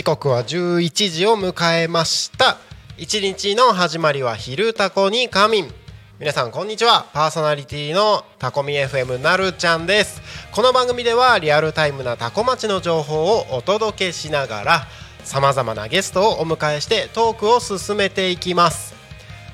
[0.00, 2.56] 時刻は11時を迎えました。
[2.96, 5.70] 一日の始まりは昼タコに仮眠。
[6.18, 7.04] 皆さんこんにちは。
[7.12, 10.22] パーソナリティのタコミ FM なるちゃんです。
[10.52, 14.86] この番組ではリアルタイムなタコ町の情報をお届けしながら
[15.22, 18.94] さまざまなゲストをお迎えしてトークを進めていきます。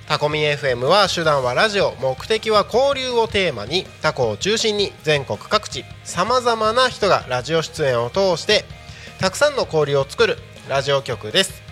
[0.06, 8.64] タコミ FM は手段はラジオ目的は交流をテーマにタコを中心に全国各地さまざまな人がラジオ出演を通して
[9.18, 10.36] たくさんの交流を作る
[10.68, 11.62] ラジオ局です。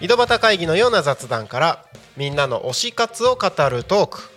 [0.00, 1.84] 井戸端会議のような雑談から
[2.16, 4.30] みんなの推し活を語るトーク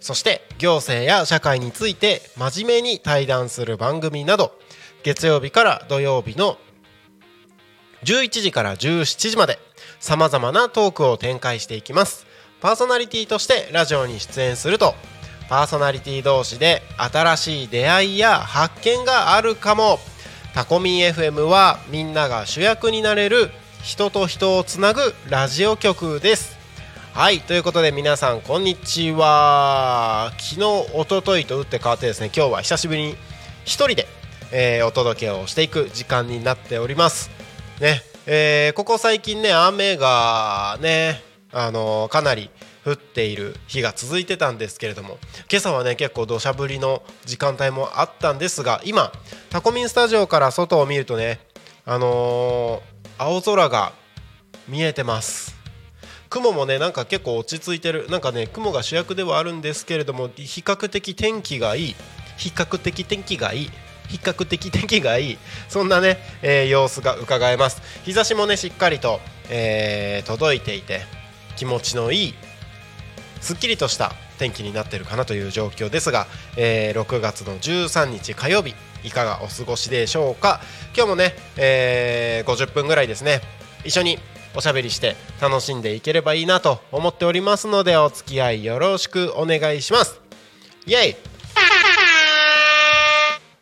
[0.00, 4.52] そして行政や社会について真面目に対談する番組など
[5.04, 6.58] 月曜日から土曜日の
[8.02, 9.60] 11時から17時まで
[10.00, 12.26] さまざまなトークを展開していきます。
[12.60, 14.94] パーソナリティとしてラジオに出演すると
[15.48, 20.00] パーソナリティ同士で新しい出会いや発見があるかも。
[20.54, 23.50] タコミン FM はみんなが主役になれる
[23.82, 25.00] 人と人をつなぐ
[25.30, 26.58] ラジオ局です。
[27.14, 30.30] はいということで皆さんこんにちは。
[30.38, 30.62] 昨日
[30.94, 33.14] おとといと打って変わってですね今日は久しぶりに
[33.64, 34.06] 一人で、
[34.52, 37.30] えーお届けをしていく時間になっております。
[37.80, 42.50] ねえーここ最近ね雨がねあのーかなり
[42.84, 45.18] 降っている日が続いてたんですけれども
[45.50, 49.12] 今朝はね結構土砂降りの時間帯もあったんですが今
[49.50, 51.40] タコミンスタジオから外を見るとね
[51.84, 53.92] あのー青空が
[54.68, 55.54] 見えてます。
[56.28, 61.96] 雲もねなんか結構落ち着いてるなんかね雲が主役ではあるんですけれども比較的天気がいい
[62.38, 63.70] 比較的天気がいい
[64.08, 65.38] 比較的天気がいい
[65.68, 67.82] そんなね、えー様子が伺えます。
[68.04, 69.20] 日差しもねしっかりと、
[69.50, 71.02] えー届いていて
[71.56, 72.34] 気持ちのいい
[73.42, 76.26] すっきりとした天気になっているかなという状況ですが、
[76.56, 80.60] えー6月の13日火曜日いかがお過ごしでしょうか？
[80.96, 83.40] 今日もね、えー50分ぐらいですね
[83.84, 84.18] 一緒に
[84.54, 90.20] おしゃべりして楽しんでいければいいなと思っておりますのでお付き合いよろしくお願いします。
[90.86, 91.16] イエイ！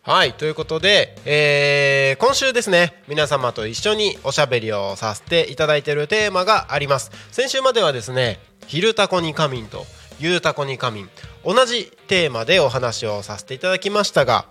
[0.03, 7.11] はいということで、えー今週ですね皆様と一緒におしゃべりをさせていただいているテーマがあります。
[7.31, 8.41] 先週まではですね
[8.71, 9.85] 「昼タコに仮眠」と
[10.21, 11.11] 「ゆうタコに仮眠」
[11.45, 14.45] 同じテーマでお話をさせていただきましたが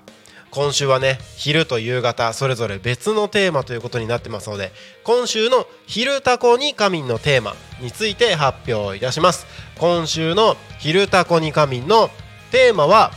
[0.51, 4.73] 今週はね昼と夕方それぞれ別のテーマということになってますので
[5.05, 9.47] 今週の「昼タコに仮眠」のテーマについて発表いたします。
[9.77, 12.11] 今週の「昼タコに仮眠」の
[12.51, 13.13] テーマは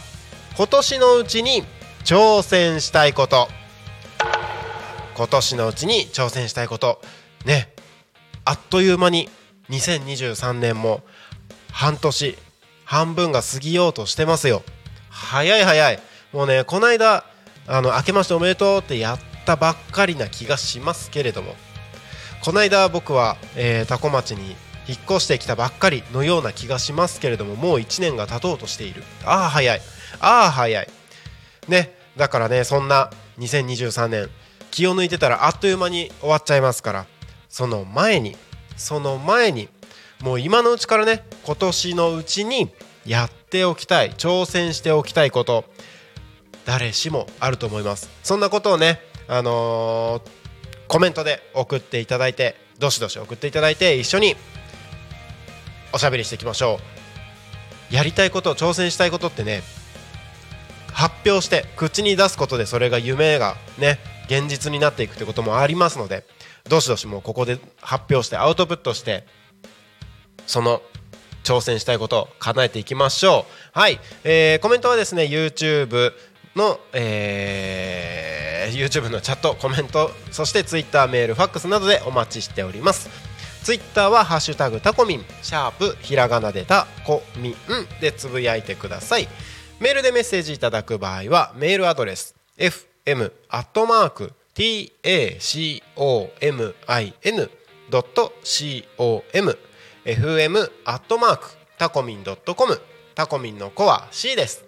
[0.57, 1.65] 今年のうちに
[2.05, 3.49] 挑戦したいこと。
[5.17, 7.03] 今年のうちに挑戦したいこと。
[7.45, 7.75] ね
[8.45, 9.29] あっという間に
[9.71, 11.03] 2023年も
[11.71, 12.37] 半年
[12.85, 14.63] 半分が過ぎようとしてますよ。
[15.09, 15.99] 早い早い。
[16.33, 17.25] もうねこの間
[17.67, 21.55] あの明けましておめでとうってやったばっかりな気がしますけれども。
[22.45, 24.57] この間僕は、えー、タコ町に
[24.89, 29.05] 引っ越してきたばっかりのような気がしますけれどももう1年が経とうとしている。
[29.25, 29.81] ああ早い。
[30.21, 30.89] ああ早い。
[31.69, 31.97] ね。
[32.17, 34.29] だからねそんな2023年
[34.71, 37.07] 気を抜いてたらあっという間に終わっちゃいますから
[37.49, 38.37] その前に
[38.83, 39.69] その前に
[40.21, 42.71] もう今のうちからね今年のうちに
[43.07, 45.65] やっておきたい挑戦しておきたいこと
[46.65, 48.11] 誰しもあると思います。
[48.23, 50.43] そんなことをねあのー
[50.89, 54.37] コメントで送っていただいてどしどし送っていただいて一緒に
[55.95, 56.79] おしゃべりしていきましょ
[57.91, 57.95] う。
[57.95, 59.63] やりたいこと挑戦したいことってね
[60.93, 66.27] 発表して口に出すことでそれが夢がね現実になっていくってこともありますので
[66.69, 69.25] どしどしもうここで発表してアウトプットして
[70.47, 70.83] その
[71.45, 73.79] 挑戦したいことを叶えていきましょう。
[73.79, 76.13] はい、えーコメントはですね YouTube
[76.55, 83.11] の、えー YouTube のチャットコメントそして Twitter メールファックスなどでお待ちしております。
[83.63, 87.55] ツイッターはハッシュタグタコミンシャープひらがなでタコミン
[88.01, 89.29] でつぶやいてください。
[89.81, 94.33] メールでメッセージいただく場合はメールアドレス fm アットマーク
[97.91, 99.57] tacomin.com
[100.05, 102.37] fm アットマークタコミン .com
[103.15, 104.63] タコミンの子は C です。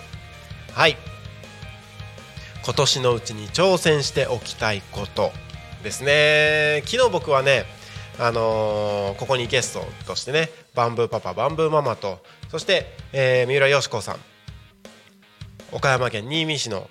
[0.73, 1.10] はい。
[2.63, 5.31] 今年のうちに挑戦しておきたいこと
[5.83, 6.83] ですね。
[6.85, 7.65] 昨日僕はね
[8.19, 12.19] あのーここにゲストとしてねバンブーパパバンブーママと
[12.49, 14.17] そして、えー三浦佳子さん
[15.71, 16.87] 岡山県新見市の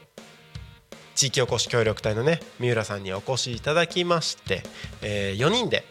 [1.14, 4.62] 地域おこし協力隊のね三浦さんにお越しいただきまして、
[5.02, 5.84] え4人で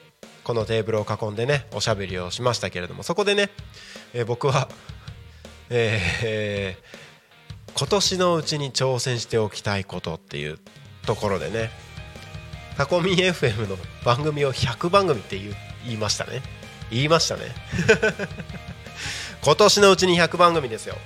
[0.43, 3.49] このテーブルを囲んでねおしゃべりをしましたけれどもそこでね、
[4.13, 4.67] えー僕は、
[5.69, 7.08] ええー
[7.77, 10.59] 今年のうちに挑戦しておきたいことっていう
[11.05, 11.69] ところでね
[12.77, 15.37] タコミン FM の番組を100番組って
[15.85, 16.41] 言いましたね。
[16.89, 17.43] 言いましたね。
[19.43, 20.97] 今年のうちに100番組ですよ。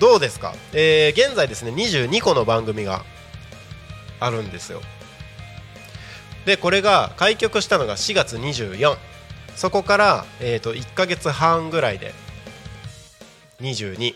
[0.00, 3.04] どうですか、えー現在ですね22個の番組が
[4.18, 4.82] あるんですよ。
[6.44, 8.96] でこれが開局したのが4月24
[9.54, 12.12] そこから、えー、と1ヶ月半ぐらいで
[13.60, 14.14] 22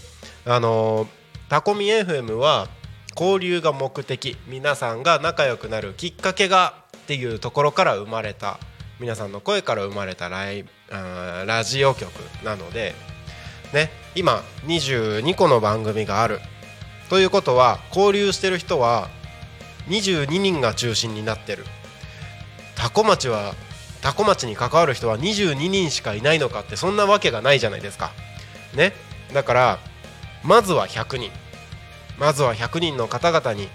[0.45, 1.07] あの
[1.49, 2.67] タコミ FM は
[3.19, 4.37] 交流が目的。
[4.47, 8.59] 皆さんが仲良くなるきっかけがっていうところから生まれた
[8.99, 12.11] 皆さんの声から生まれたライあラジオ局
[12.43, 12.93] なので、
[13.73, 16.39] ね、今22個の番組がある
[17.09, 19.09] ということは交流してる人は
[19.87, 21.63] 22人が中心になってる
[22.75, 23.53] タコ町は
[24.01, 28.11] タコ町に関わる人は22人しかいないのかってそんなわけがないじゃないですか。
[28.75, 28.93] ね、
[29.33, 29.79] だから
[30.43, 31.31] まずは100人
[32.19, 33.69] まずは100人の方々に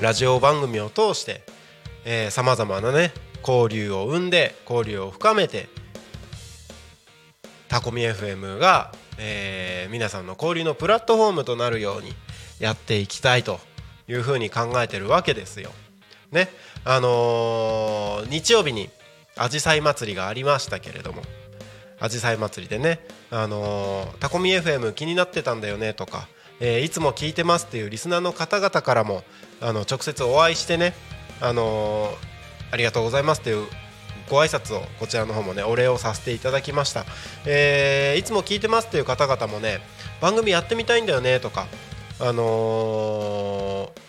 [0.00, 3.12] ラジオ番組を通してさまざまなね
[3.46, 5.68] 交流を生んで交流を深めて
[7.68, 12.14] タコミ FM が、えー皆さんの交流のプラットフォームとなるように
[12.60, 13.60] やっていきたいと
[14.08, 15.70] いうふうに考えてるわけですよ。
[16.30, 16.48] ね
[16.84, 18.88] あのー日曜日に
[19.36, 21.22] あじさい祭りがありましたけれども
[22.00, 26.28] あじさい祭りでね、あのータコミ FM 気になってたんだよねとか、
[26.60, 29.24] えーいつも聞いてますっていうリスナーの方々からも
[29.60, 30.94] あの直接お会いしてね、
[31.40, 32.32] あのー
[32.72, 33.68] ありがとうございますっていう
[34.28, 37.04] ご挨拶をこちらの方もねお礼をさせていただきました、
[37.46, 39.80] えーいつも聞いてますっていう方々もね
[40.20, 41.66] 番組やってみたいんだよねとか
[42.18, 44.02] あのー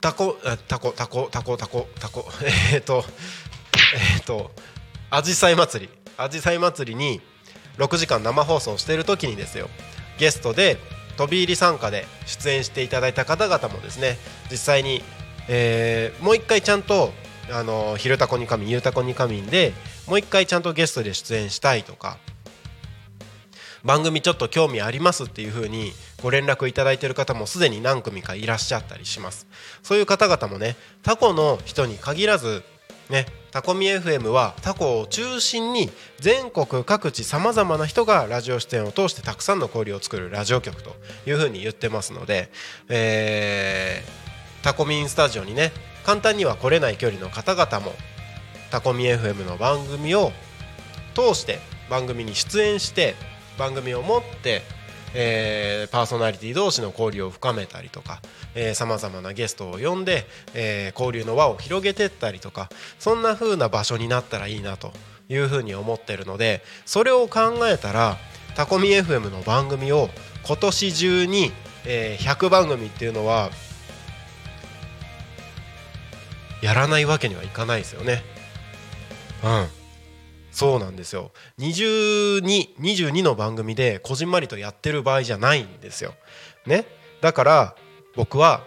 [0.00, 2.24] タコタコタコタコタコタコ
[2.72, 3.04] えっと
[4.16, 4.50] えっと
[5.10, 7.20] あじさい祭りあじさい祭りに
[7.78, 9.68] 6時間生放送している時にですよ
[10.18, 10.76] ゲストで
[11.16, 14.16] 飛び入り参加で出演していただいた方々もですね
[14.50, 15.02] 実際に、
[15.48, 17.12] えーもう一回ちゃんと
[17.50, 19.72] 「あの昼タコに神」「ゆうたこに神」で
[20.06, 22.18] もう一回ちゃんとゲストで出演したいとか
[23.84, 29.46] 番組ちょっと興味ありますっていう風にご連絡いただいてる方もすでに何組かいらっしゃったりします。
[29.82, 32.62] そういう方々もねタコの人に限らず
[33.10, 40.94] ねタコミ FM はタコを中心に全国各地さまざまな人がラジオ出演を通してたくさんの交流を作るラジオ局と
[41.26, 42.50] いう風に言ってますので、
[42.88, 44.31] えー
[44.62, 45.72] タコミンスタジオにね
[46.04, 47.92] 簡単には来れない距離の方々も
[48.70, 50.32] タコミ FM の番組を
[51.14, 51.58] 通して
[51.90, 53.14] 番組に出演して
[53.58, 54.62] 番組を持って、
[55.14, 58.22] えーパーソナリティ同士の交流を深めたりとか
[58.74, 64.92] さまざまなゲストを呼んで、えー交流の輪を広げてったりとかそんな風な場所になったらいいなと
[65.28, 68.16] いうふうに思ってるのでそれを考えたら
[68.54, 70.08] タコミ FM の番組を
[70.46, 71.52] 今年中に、
[71.84, 73.50] えー100番組っていうのは
[76.62, 78.22] やらないわけにはいかないですよね。
[79.44, 79.68] うん。
[80.52, 81.32] そうなんですよ。
[81.58, 86.14] 22、22の番組でこじんまりとやってる場合じゃないんですよ。
[86.66, 86.86] ね、
[87.20, 87.76] だから
[88.14, 88.62] 僕は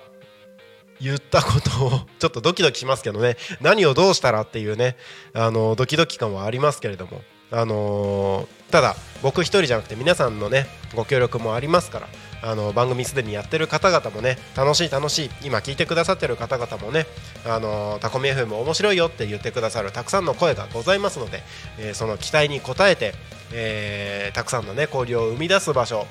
[1.00, 3.38] 言ったことを ちょっとドキドキしますけどね。
[3.62, 4.98] 何をどうしたらっていうね。
[5.34, 7.22] あのドキドキ感はありますけれども、
[7.52, 12.08] あのーただ僕一人じゃなくて皆さんのねご協力もありますから
[12.42, 17.06] あの番組すでにやってる方々もね楽しい楽しい今聞いてくださってる方々もね
[17.46, 21.42] あのタコミ FM 面白いよって言ってくださるたくさんの声がございますので、
[21.80, 23.14] えーその期待に応えて、
[23.54, 26.06] えーたくさんのね交流を生み出す場所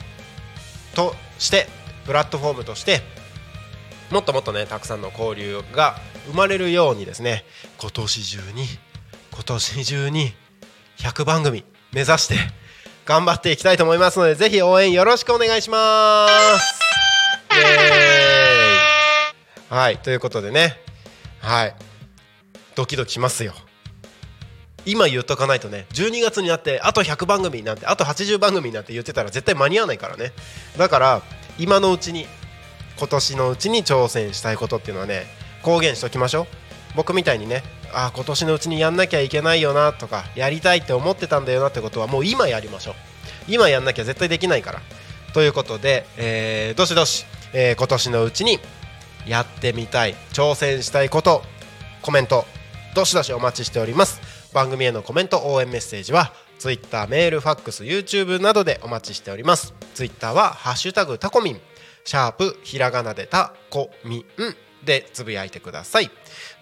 [0.94, 1.66] として
[2.06, 3.02] プラットフォームとして
[4.10, 5.96] もっともっとねたくさんの交流が
[6.28, 7.44] 生まれるようにですね
[7.78, 8.64] 今年中に
[9.32, 10.32] 今年中に
[10.98, 12.36] 100番組目指して
[13.04, 16.84] 頑張っていきたいと思いますのでぜひ応援よろしくお願いします。
[19.68, 20.78] はいということでね。
[21.40, 21.74] はい。
[22.74, 23.52] ドキドキしますよ。
[24.86, 30.32] 今言っとかないとね12月になってあと100番組になんてあと80番組になんて言ってたら絶対間に合わないからね。
[30.76, 31.22] だから
[31.58, 32.26] 今のうちに
[32.98, 35.24] 今年のうちに挑戦したいことっていうのはね
[35.62, 36.46] 公言しときましょう。
[36.96, 37.62] 僕みたいにね
[37.94, 42.94] あ今年のうちにやんなきゃいけないよなとかやりたいって思ってたんだよなってことはもう今やりましょう。
[43.48, 44.82] 今やんなきゃ絶対できないから。
[45.32, 48.58] ということで、えーどしどし、えー今年のうちに
[49.26, 51.42] やってみたい挑戦したいこと
[52.02, 52.44] コメント
[52.94, 54.20] どしどしお待ちしております。
[54.52, 59.74] 番組へのコメント応援メッセージは Twitter メールファックス YouTube などでお待ちしております。
[59.94, 61.60] Twitter は「ハッシュタグタコミン」
[62.04, 64.24] シャープひらがなでタコミン。
[64.84, 66.10] でつぶやいてください。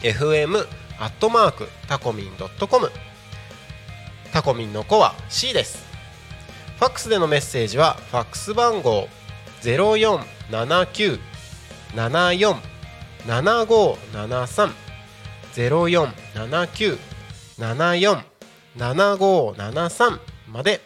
[0.02, 0.68] fm
[1.00, 2.90] アットマークタコミンドットコム
[4.34, 5.86] タコミンの子は C です。
[6.80, 9.08] ファックスでのメッセージはファックス番号
[9.62, 11.20] 0479
[15.58, 16.98] 0479
[17.58, 18.24] 74
[18.78, 20.82] 7573まで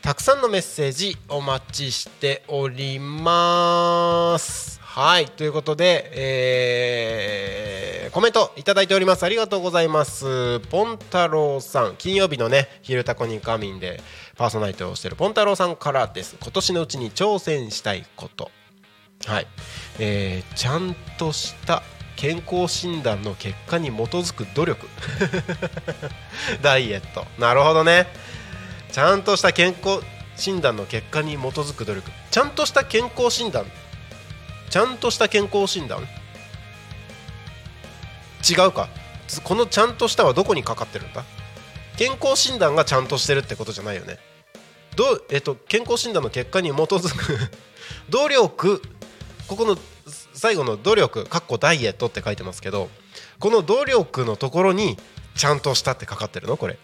[0.00, 14.02] たくさんのメッセージお待ちしておりますはいということで、えーコメントいただいておりますありがとうございますポンタロウさん金曜日のね「昼タコに仮眠」で
[14.36, 18.50] パーソナリティをしているポンタロウさんからです今年のうちに挑戦したいこと
[19.26, 19.46] はい、
[20.00, 21.84] えーちゃんとした
[22.20, 24.86] 健康診断の結果に基づく努力。
[26.60, 27.26] ダイエット。
[27.38, 28.08] なるほどね。
[28.92, 30.02] ちゃんとした健康
[30.36, 32.10] 診断の結果に基づく努力。
[32.30, 33.64] ちゃんとした健康診断。
[34.68, 36.06] ちゃんとした健康診断。
[38.46, 38.90] 違うか。
[39.42, 41.24] このちゃんとしたはどこにかかってるんだ？
[41.96, 44.18] 健康診断がちゃんとしてるってことじゃないよね。
[44.94, 47.50] どう、えっと、健康診断の結果に基づく
[48.10, 48.82] 努力。
[49.48, 49.78] ここの
[50.40, 52.88] 最後の努力かっこダイエットって書いてますけど
[53.40, 54.96] この努力のところに
[55.34, 56.56] ちゃんとしたってかかってるの？
[56.56, 56.78] これ。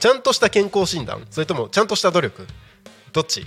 [0.00, 1.24] ちゃんとした健康診断？
[1.30, 2.48] それともちゃんとした努力？
[3.12, 3.42] どっち？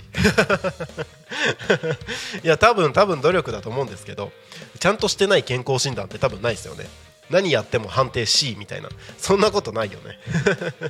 [2.42, 4.32] いや多分多分努力だと思うんですけど
[4.78, 6.86] ちゃんとしてない健康診断って多分ないですよね。
[7.28, 8.88] 何やっても判定 C みたいな。
[9.18, 10.18] そんなことないよね。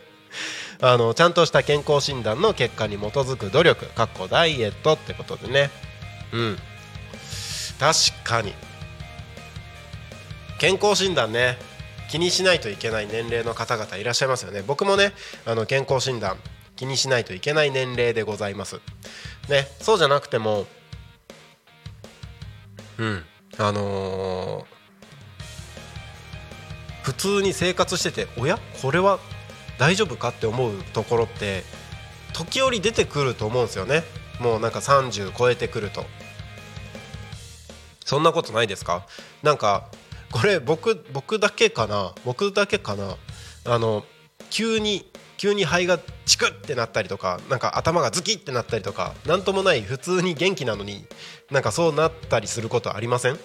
[0.81, 5.73] あのちゃんとした健康診断の結果に基づく努力かっこダイエットってことでね。
[6.33, 6.57] うん。
[7.81, 8.55] 確かに。
[10.59, 11.59] 健康診断ね。
[12.11, 14.63] 気にしないといけない年齢の方々いらっしゃいますよね。
[14.67, 15.13] 僕もね
[15.47, 16.37] あの健康診断
[16.75, 18.81] 気にしないといけない年齢でございます。
[19.49, 20.67] ねそうじゃなくても
[22.99, 23.25] うん
[23.59, 24.65] あのー
[27.05, 28.59] 普通に生活してておや？
[28.83, 29.21] これは
[29.79, 31.63] 大丈夫かって思うところって
[32.35, 34.03] 時折出てくると思うんですよね。
[34.41, 36.05] もうなんか30超えてくると。
[38.11, 39.07] そんなことないですか？
[39.45, 39.87] なんか
[40.33, 42.13] これ僕僕だけかな？
[42.25, 43.17] 僕だけかな？
[43.67, 44.05] あの
[44.51, 51.07] 急に急に肺がチクってなったりとかなんか頭がズキってなったりとかなんともない普通に元気なのに
[51.53, 53.39] なんかそうなったりすることありません？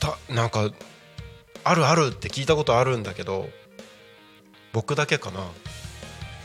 [0.00, 0.68] たなんか
[1.62, 3.48] あるあるって聞いたことあるんだけど
[4.72, 5.46] 僕だけかな？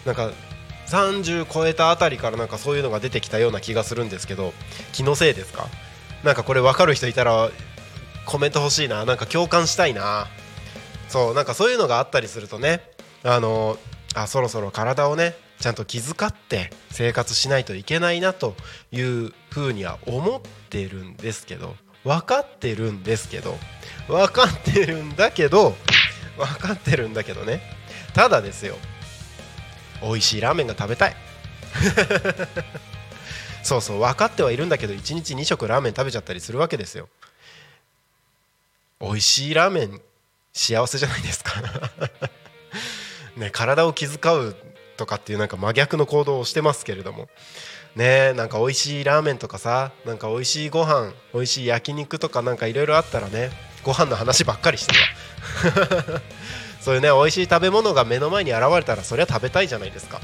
[0.06, 0.30] なんか
[0.86, 4.54] 30超えたあたりからなんかそういうのが出てきたような気がするんですけど
[4.92, 5.66] 気のせいですか？
[6.24, 7.50] なんかこれ分かる人いたら
[8.26, 9.06] コメント欲しいな。
[9.06, 10.28] なんか共感したいな。
[11.10, 12.82] そうなんかそういうのがあったりするとね
[13.24, 13.78] あの
[14.16, 18.56] あそろそろ体をねちゃんと気遣って生活しないといけないなと
[18.92, 23.58] いうふうには思ってるんですけど分かってるんですけど
[24.08, 25.76] 分かってるんだけど
[26.38, 27.62] 分かってるんだけどね。
[28.14, 28.76] ただですよ
[30.02, 31.16] 美味しいラーメンが食べたい。
[33.64, 37.08] そうそう分かってはいるんだけど1日2食ラーメン食べちゃったりするわけですよ。
[39.00, 40.02] 美味しいラーメン
[40.54, 41.54] 幸せじゃないですか。
[43.38, 44.56] ね体を気遣う
[44.98, 47.30] とかっていうなんか真逆の行動をしてますけれども。
[47.96, 53.52] ねなんか美味しいラーメンとかさなんか美味しいご飯美味しい焼肉とかなんかいろいろあったらね
[53.84, 56.22] ご飯の話ばっかりしてる
[56.82, 60.22] そういうね美味しい食べ物が目の前に現れたらそりゃ食べたいじゃないですか。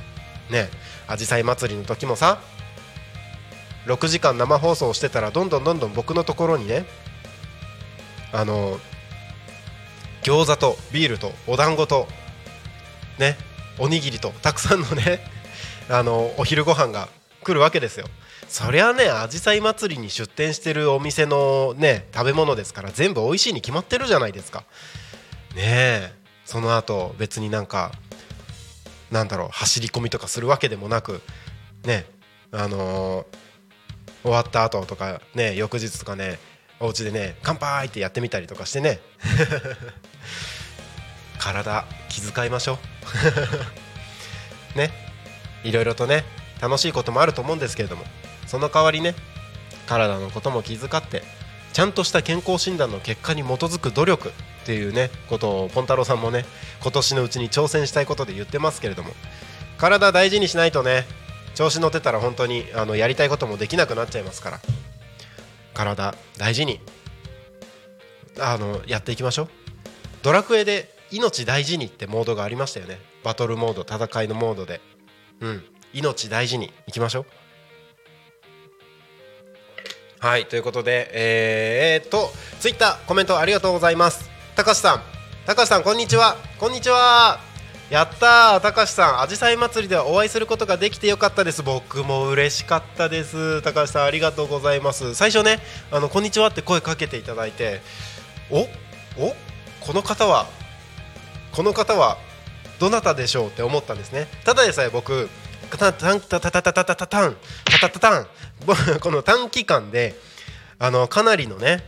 [0.50, 0.67] ね
[1.08, 2.41] あじさい祭りの時もさ
[3.89, 6.86] 6時間生放送してたらどんどんどんどん僕のところにね
[8.31, 8.79] あの
[10.22, 12.08] 餃子とビールとお団子と
[13.17, 13.36] ね
[13.79, 15.22] おにぎりとたくさんのね
[15.89, 17.10] あのお昼ご飯が
[17.43, 18.08] 来るわけですよ。
[18.48, 24.65] そりゃねあじさい祭りに出店してるお店のね食べ物ですから全部美味しいに決まってるじゃないですか。
[25.55, 26.13] ねえ
[26.46, 27.91] その後別になんか
[29.10, 31.22] なんだろう走り込みとかするわけでもなく
[31.86, 32.05] ね
[32.51, 33.49] あのー
[34.24, 36.40] 終わった後とかね翌日とかね
[36.80, 39.00] お家でね乾杯ってやってみたりとかしてね。
[41.40, 42.80] 体気遣いましょ
[44.76, 44.78] う。
[44.78, 45.10] ね。
[45.64, 46.24] いろいろとね
[46.62, 48.04] 楽しいこともあると思うんですけれども
[48.48, 49.16] その代わりね
[49.88, 51.24] 体のことも気遣って
[51.74, 54.32] ちゃんとした健康診断の結果に基づく努力っ
[54.66, 56.46] ていうねことをポンタロウさんもね
[56.82, 59.12] 今年のうちに挑戦したいことで言ってますけれども
[59.78, 61.06] 体大事にしないとね
[61.60, 64.60] 調子乗ってたら本当にあのやりたいこともできなくなっちゃいますから。
[65.74, 66.80] 体大事に。
[68.39, 69.48] あのやっていきましょう。
[70.24, 72.98] ドラクエで命大事にってモードがありましたよね。
[73.25, 74.80] バトルモード戦いのモードで。
[75.42, 75.63] うん。
[75.92, 77.25] 命大事にいきましょ
[80.22, 80.25] う。
[80.25, 82.31] はいということでえー、っと
[82.62, 84.29] ツイッターコメントありがとうございます。
[84.55, 85.01] 高橋さん。
[85.46, 86.38] 高橋さんこんにちは。
[86.57, 87.49] こんにちは。
[87.90, 91.64] やったたかしさん、あじさい祭りではお会いすることができてよかったです。
[91.64, 93.64] 僕も嬉しかったです。
[93.64, 95.16] たかしさん、ありがとうございます。
[95.16, 97.82] 最初ね、あのこんにちはって声かけていただいて、
[98.52, 98.60] お
[99.18, 99.36] お
[99.82, 100.46] この方は、
[101.52, 102.20] この方は
[102.78, 104.28] どなたでしょうって思ったんですね。
[104.46, 105.28] ただでさえ僕、
[105.72, 108.28] たたたたたたたたん、たたたたん、
[109.00, 110.14] この短期間で、
[110.78, 111.84] あのかなりのね、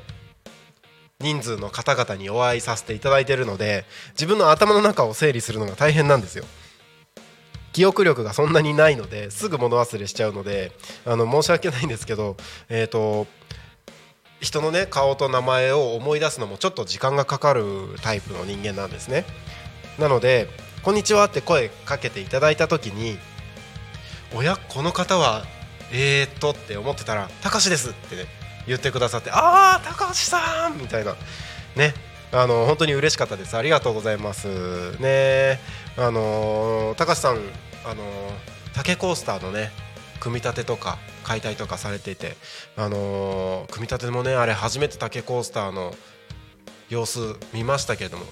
[1.21, 6.45] 人数の方々にお会いさせていただいてるので自分の頭の中を整理するのが大変なんですよ。
[7.73, 10.73] 記憶力がそんなにないのですぐ物忘れしちゃうので
[11.05, 12.35] あの申し訳ないんですけど
[12.67, 13.27] えっ、と
[14.41, 17.63] 人のね顔と名前を思い出すのもちょっと時間がかかる
[18.01, 19.25] タイプの人間なんですね。
[19.99, 20.47] なので
[20.83, 23.19] 「こんにちは」って声かけていただいた時に
[24.33, 25.45] 「おやこの方は
[25.91, 28.40] えー、っと」って思ってたら「たかしです」ってね
[28.71, 31.15] 言ってくださって「ああ高橋さん!」みたいな。
[31.75, 31.93] ね。
[32.33, 33.57] あの本当に嬉しかったです。
[33.57, 34.47] ありがとうございます。
[34.99, 35.59] ね。
[35.97, 37.41] あの高橋さん
[37.83, 38.03] あの
[38.73, 39.71] 竹コースターのね
[40.21, 42.37] 組み立てとか解体とかされていて
[42.77, 45.93] あの組み立てもねあれ初めて竹コースターの
[46.89, 48.25] 様子見ましたけれども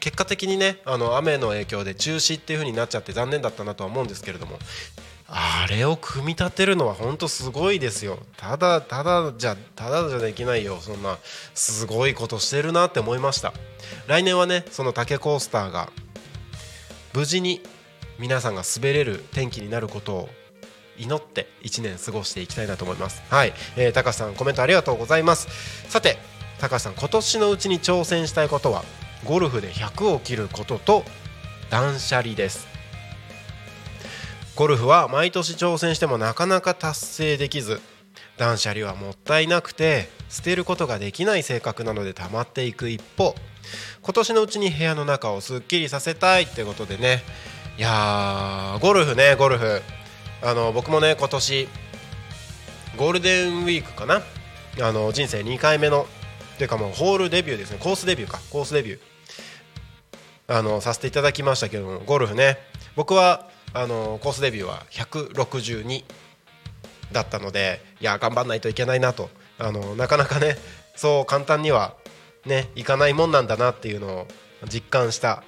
[0.00, 4.58] 結果的にねあの雨の影響で中止っていう風になっちゃって残念だったなとは思うんですけれども
[5.28, 8.18] あれを組み立てるのは本当すごいですよ。
[8.36, 10.78] ただただじゃただじゃできないよ。
[10.80, 11.18] そんな
[11.54, 13.52] すごいことしてるなって思いました。
[14.06, 15.90] 来年はねその竹コースターが
[17.12, 17.60] 無事に
[18.18, 20.28] 皆さんが滑れる天気になることを
[20.96, 23.22] 祈って1年過ごしていきたいなと思います。
[23.28, 25.48] はい、えー、高橋さんコメントありがとうございます。
[25.90, 26.18] さて
[26.58, 28.84] 高橋さん今年のうちに挑戦したいことは
[29.24, 31.04] ゴルフで100を切ることと
[31.68, 32.75] 断捨離です。
[34.56, 37.78] ゴルフは毎年挑戦してもなかなか達成できず
[38.38, 43.34] 断捨離はもったいなくて捨てることができない性格なので溜まっていく一方
[44.00, 47.22] 今年のうちに部屋の中をすっきりさせたいってことでね。
[47.76, 49.82] いやーゴルフねゴルフ。
[50.42, 51.68] あの僕もね今年
[52.96, 54.22] ゴールデンウィークかな。
[54.80, 56.06] あの人生2回目の
[56.54, 57.78] っていうかもうホールデビューですね。
[57.78, 58.40] コースデビューか。
[58.50, 59.00] コースデビュー。
[60.48, 62.56] あのさせていただきましたけどもゴルフね。
[62.94, 66.04] 僕はあのコースデビューは162
[67.12, 69.30] だったのでいや頑張んないといけないなと。
[69.58, 70.56] あのなかなかね
[70.96, 71.94] そう簡単には
[72.44, 74.26] ねいかないもんなんだなっていうのを
[74.70, 75.42] 実感した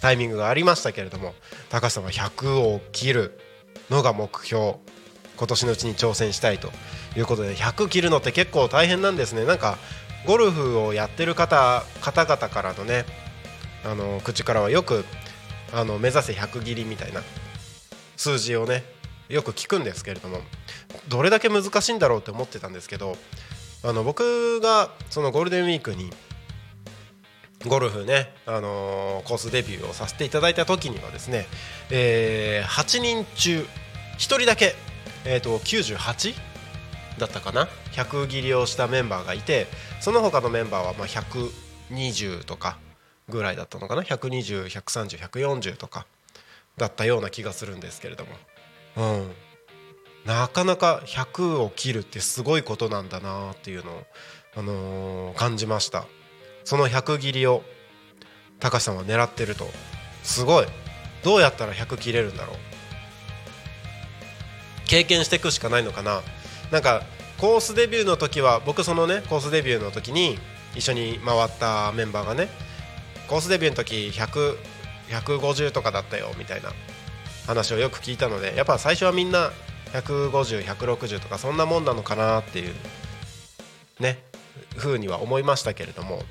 [0.00, 1.34] タイミングがありましたけれども
[1.68, 3.38] 高橋さんは100を切る
[3.90, 4.74] のが目標。
[5.36, 6.70] 今年のうちに挑戦したいと
[7.14, 9.44] いうことで100切るのって結構大変なんですね。
[9.44, 9.76] なんか
[10.26, 13.04] ゴルフをやってる方方々からのね
[13.84, 15.04] あの口からはよく
[15.72, 17.22] あの目指せ100切りみたいな
[18.16, 18.84] 数字をね
[19.28, 20.38] よく聞くんですけれども
[21.08, 23.16] どれだけ難しいんだろうって思ってたんですけど
[23.84, 26.10] あの僕がそのゴールデンウィークに
[27.66, 31.46] ゴルフね、あのーコースデビューをさせていただいた時にはですね、
[31.90, 34.74] えー8人中1人だけ、
[35.24, 36.34] えー、と98
[37.18, 39.66] だったかな100切りをしたメンバーがいて
[40.00, 42.78] その他のメンバーはまあ120とか
[43.28, 46.06] ぐらいだったのかな？120130140とか
[46.76, 48.30] だったような気がするんですけれども、
[48.96, 49.32] うん、
[50.24, 54.02] なかなか100を切るってすごいことなんだなっていうのを、
[54.56, 56.06] あのー感じました。
[56.64, 57.62] その100切りを
[58.58, 59.68] 高橋さんは狙ってると。
[60.22, 60.66] すごい。
[61.22, 62.56] どうやったら100切れるんだろう。
[64.86, 66.22] 経験していくしかないのかな。
[66.70, 67.02] なんか
[67.38, 70.38] コースデビューの時は僕そのねコースデビューの時に
[70.74, 72.48] 一緒に回ったメンバーがね
[73.28, 74.56] コースデビューの時100
[75.08, 76.70] 150とかだったよみたいな
[77.46, 79.52] 話をよく聞いたのでやっぱ最初はみんな
[79.92, 82.74] 150160とかそんなもんなのかなっていう
[84.00, 84.18] ね
[84.76, 86.22] 風には思いましたけれども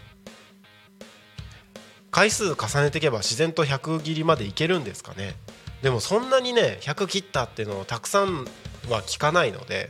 [2.12, 5.36] 回数重ねていけば自然と100切りまでいけるんですかね。
[5.81, 8.45] でもそんなにね100切ったっていうのをたくさん
[8.89, 9.89] は聞かないので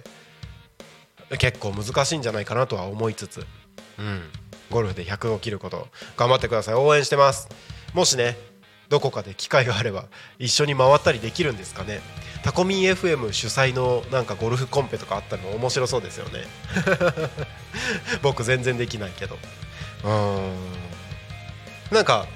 [1.37, 3.45] 結構難しいんじゃないかなとは思いつつ
[3.99, 4.23] うん。
[4.69, 6.73] ゴルフで100を切ること頑張ってください。
[6.75, 7.49] 応援してます。
[7.93, 8.37] もしね
[8.89, 10.05] どこかで機会があれば
[10.37, 12.01] 一緒に回ったりできるんですかね。
[12.43, 16.43] タコミン FM 主催のなんかゴルフコンペとかあったの面白そうですよね。
[18.21, 19.37] 僕全然できないけど。
[20.03, 20.53] うん。
[21.91, 22.27] なんか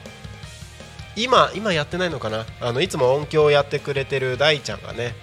[1.15, 2.45] 今今やってないのかな？
[2.61, 5.15] あのいつも音響をやってくれてる大ちゃんがね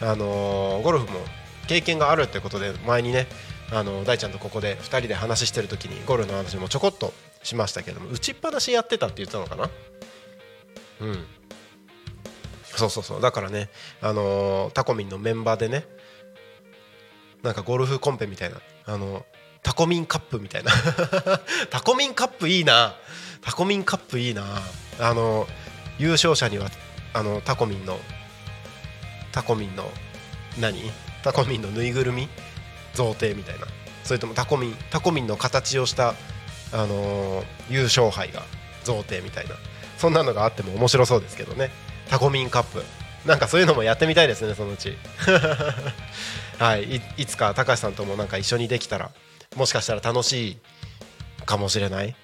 [0.00, 1.20] あのーゴルフも
[1.66, 3.26] 経験があるってことで前にね
[3.72, 9.70] あの大ちゃんとここで2人で話してる時にゴルフの話もちょこっとしましたけども打ちっぱなしやってたって言ってたのかな？
[11.00, 11.24] うん。
[12.64, 13.20] そうそうそう。
[13.20, 15.84] だからねあのタコミンのメンバーでね
[17.42, 18.56] なんかゴルフコンペみたいな
[18.86, 19.24] あの
[19.62, 20.72] タコミンカップみたいな。
[21.70, 22.96] タコミンカップいいな。
[23.42, 24.44] タコミンカップいいな。
[24.98, 25.46] あの
[25.98, 26.70] 優勝者には
[27.12, 27.98] あのタコミンの
[29.32, 29.90] タコミンの
[30.58, 30.90] 何？
[31.22, 32.28] タコミンのぬいぐるみ？
[32.94, 33.66] 贈呈みたいな。
[34.04, 36.14] それともタコミンタコミンの形をした、
[36.72, 38.42] あのー優勝杯が
[38.84, 39.54] 贈呈みたいな。
[39.98, 41.70] そんなのがあっても面白そうですけどね。
[42.08, 42.82] タコミンカップ。
[43.26, 44.96] なんかそういうのもやってみたいですねそのうち。
[46.58, 46.96] はい。
[46.96, 49.10] いいつか高橋さんともなんか一緒にできたら
[49.56, 50.58] もしかしたら楽しい
[51.44, 52.14] かもしれない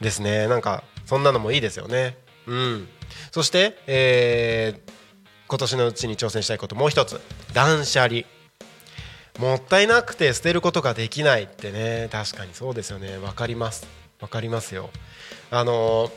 [0.00, 0.46] ですね。
[0.46, 2.18] なんかそんなのもいいですよね。
[2.46, 2.88] うん。
[3.32, 4.92] そして、えー
[5.48, 7.20] 今年のうちに挑戦したいこともう一つ。
[7.52, 8.22] 断捨離。
[9.38, 12.08] もったいなくて捨てることができないってね。
[12.10, 13.18] 確かにそうですよね。
[13.18, 13.86] わかります。
[14.20, 14.90] わかりますよ。
[15.50, 16.10] あの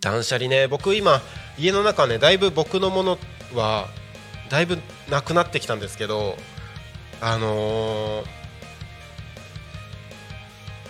[0.00, 0.66] 断捨離ね。
[0.66, 1.20] 僕今
[1.58, 3.18] 家の中ねだいぶ僕のもの
[3.54, 3.88] は
[4.50, 6.36] だいぶなくなってきたんですけど
[7.20, 8.44] あのー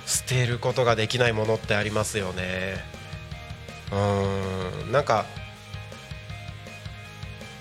[0.06, 2.76] 捨てることができないものってありますよね。
[3.90, 4.92] うん。
[4.92, 5.24] なんか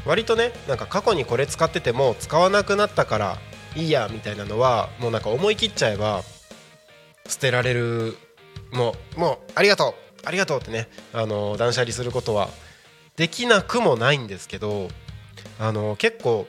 [0.06, 3.38] 割とねなんか過去にこれ使ってても使わなくなったから
[3.76, 6.22] いいやみたいなのはもうなんか思い切っちゃえば
[7.28, 8.18] 捨てられる
[8.72, 12.50] もうもうありがとうありがとうってねあの断捨離することは
[13.16, 14.90] できなくもないんですけど
[15.60, 16.48] あの結構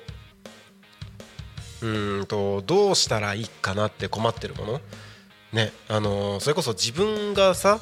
[1.83, 4.81] うんとどうしたらいいかなって困ってるもの。
[5.53, 7.79] ねあのそれこそ自分がさ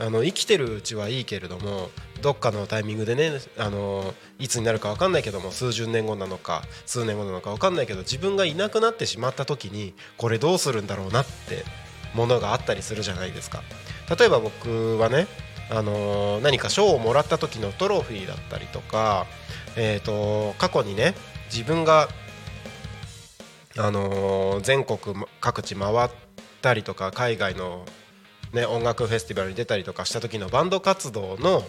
[0.00, 1.90] あの生きてるうちはいいけれども
[2.22, 11.64] どっかのタイミングでねあのいつになるか分かんないけども数十年後なのか数年後なのか分かんないけど自分がいなくなってしまった時にこれどうするんだろうなって
[12.14, 13.62] ものがあったりするじゃないですか。
[14.18, 15.26] 例えば僕はね
[15.70, 19.26] あの何か賞をもらった時のトロフィーだったりとか、
[19.76, 21.14] えー、と過去にね
[21.52, 22.08] 自分が
[23.76, 24.98] あの全国
[25.40, 26.10] 各地回っ
[26.62, 27.84] たりとか海外の、
[28.52, 31.62] ね、音楽フェスティバルに出たりとかした時のバンド活動の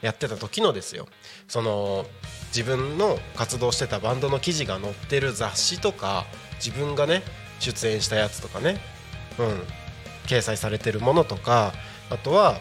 [0.00, 1.06] やってた時のですよ。
[1.48, 2.06] その
[2.48, 6.24] 自分の活動してたバンドの記事が載ってる雑誌とか
[6.64, 7.22] 自分がね
[7.60, 8.78] 出演したやつとかね、
[9.38, 9.62] うん、
[10.26, 11.72] 掲載されてるものとか
[12.10, 12.58] あとは、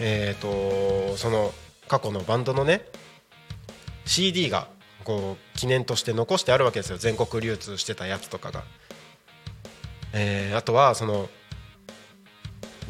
[0.00, 1.52] えー、とその
[1.88, 2.82] 過去のバンドのね
[4.04, 4.68] CD が
[5.04, 6.98] こう記念として残してあるわけですよ。
[6.98, 8.64] 全国流通してたやつとかが、
[10.12, 11.28] えーあとはその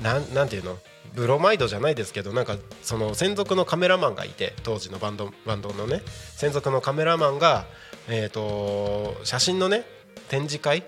[0.03, 0.79] なんなんていうの？
[1.15, 6.03] ブロマイドじゃないですけどなんかその専属のカメラマンがいて当時のバンドバンドのね。
[6.37, 7.65] 専属のカメラマンが、
[8.09, 9.85] えー、と写真のね
[10.29, 10.85] 展示会？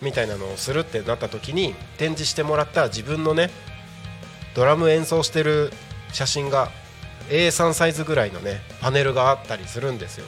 [0.00, 3.50] みたいなのをするってなった時に展示してもらった自分のね
[4.54, 5.72] ドラム演奏してる
[6.12, 6.68] 写真が
[7.28, 10.26] A3 サイズぐらいのねパネルがあったりするんですよ。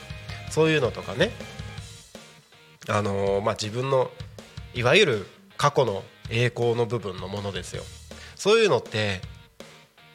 [0.51, 1.31] そういうのとかね。
[2.89, 4.11] あのーまあ自分の
[4.75, 7.83] いわゆる過去の栄光の部分のものですよ。
[8.37, 9.21] そういうのって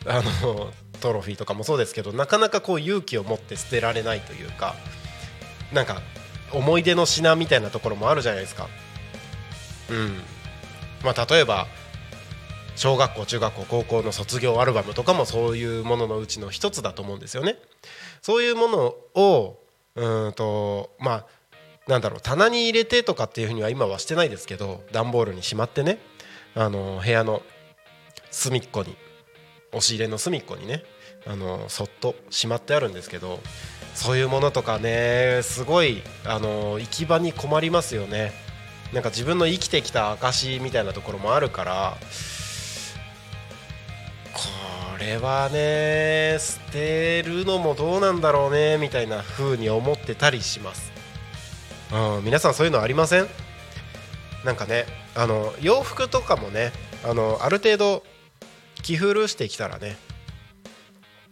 [0.06, 4.76] あのトロフィーとかもそうですけどなかなかこう勇気を持って捨てられないというか
[5.74, 6.02] なんか
[6.54, 8.68] 思い出の品みたいなところもあるじゃないですか。
[9.90, 10.22] うん。
[11.04, 11.68] まあ例えば
[12.76, 17.58] 小学校中学校高校の卒業アルバムとかもそういうもののうちの一つだと思うんですよね。
[18.22, 19.60] そういうものを
[19.96, 21.26] うんとまあ
[21.88, 26.00] なんだろう棚に入れてとかっていうふうには今はしてないですけど段ボールにしまってね
[26.56, 27.42] あの部屋の
[28.32, 28.96] 隅っこに
[29.70, 30.84] 押し入れの隅っこにね
[31.28, 33.40] あのそっとしまってあるんですけど
[33.94, 38.32] そういうものとかねすごいあの行き場に困りますよね。
[38.94, 41.98] なんか自分の生きてきた証みたいなところもあるから
[44.34, 44.40] こ
[45.00, 50.92] れはね捨てるのもどうなんだろうねみたいな風に思ってたりします、
[51.92, 53.28] うん、皆さんそういうのありません？
[54.44, 56.72] なんかねあの洋服とかもね
[57.04, 58.04] あのある程度
[58.84, 59.98] 着古してきたらね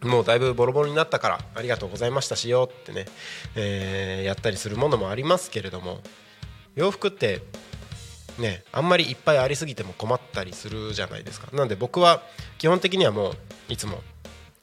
[0.02, 3.06] もうだいぶボロボロになったからありがとうございましたしようってね、
[3.54, 6.00] えーやったりするものもありますけれども
[6.74, 7.42] 洋服って
[8.38, 11.48] ねあんまりいっぱいありすぎても困ったりするじゃないですか。
[11.52, 12.22] なんで僕は
[12.58, 13.36] 基本的にはもう
[13.68, 14.00] いつも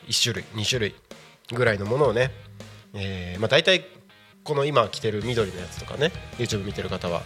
[0.08, 0.96] 1種類2種類
[1.54, 2.32] ぐらいのものをね、
[2.94, 3.86] えーまあ、大体
[4.44, 7.22] この今着てる緑のやつとかね YouTube 見てる方は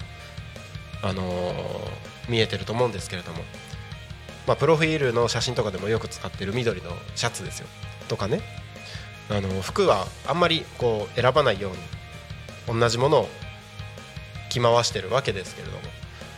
[1.02, 1.56] あのー
[2.28, 3.44] 見えてると思うんですけれども
[4.48, 7.68] まあ、プロフィールの写真とかでもよく使ってる緑のシャツですよ。
[8.08, 8.42] とかね。
[9.30, 11.72] あの服はあんまりこう選ばないよ
[12.70, 13.30] うに同じものを
[14.50, 15.80] 着回してるわけですけれども、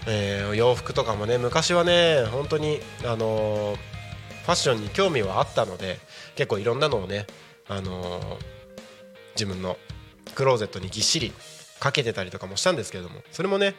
[0.08, 3.76] えー洋服とかもね昔はね本当にあの
[4.46, 6.00] ファッションに興味はあったので
[6.38, 7.28] 結構いろんなのをね
[7.68, 8.22] あの
[9.36, 9.78] 自分の
[10.36, 11.34] クローゼットにぎっしり
[11.80, 13.76] かけてたりとかもしたんですけれどもそれもね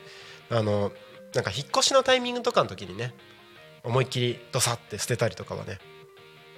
[0.50, 0.92] あの
[1.34, 3.14] なんか引っ越しのタイミングとかの時にね
[3.84, 5.78] 思いっきりドサって捨てたりとかはね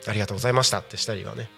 [0.06, 1.48] ありがとうございましたってしたりはね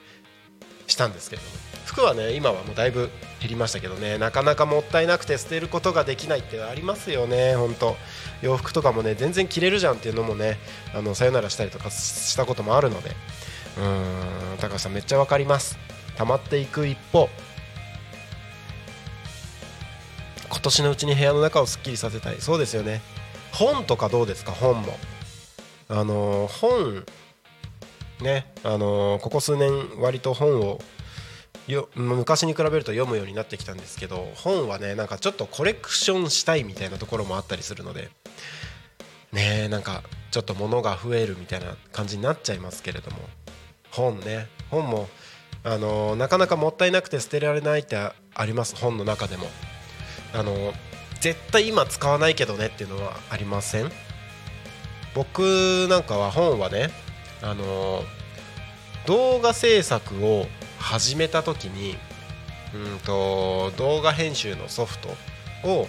[0.87, 1.55] したんですけれども。
[1.85, 7.97] 服はね今はもうだいぶ減りましたけどねなかなかもったいなくて捨てることができないってありますよね本当。
[8.41, 10.59] 洋服とかもね全然着れるじゃんっていうのもね
[10.95, 13.11] あのさよならしたりとかしたこともあるので。
[13.79, 15.79] うーん高橋さんめっちゃわかります。
[16.17, 17.29] 溜まっていく一方。
[20.53, 22.37] 今年のうちに部屋の中をすっきりさせたい。
[22.41, 23.01] そうですよね。
[23.53, 24.53] 本とかどうですか？
[24.53, 24.97] 本も。
[25.89, 27.05] あの本
[28.21, 30.79] ねあのここ数年割と本を
[31.67, 38.11] よ昔に比べると読むようになってきたんですけど本はねなんかちょっとコレクションしたいみたいなところもあったりするので
[39.33, 43.17] ねなんかちょっと物が増えるみたいな感じになっちゃいますけれども。
[43.91, 44.49] 本ね。
[44.71, 45.09] 本も
[45.65, 48.75] あのなかなかもったいなくて捨てられないってあります。
[48.77, 49.47] 本の中でも。
[50.35, 50.73] あの
[51.21, 53.91] 絶対今使わないけどねっていうのはありません？
[55.15, 56.91] 僕なんかは本はね
[57.43, 58.03] あの
[59.07, 60.47] 動画制作を
[60.79, 61.97] 始めた時に
[62.75, 65.09] うんと動画編集のソフト
[65.65, 65.87] を、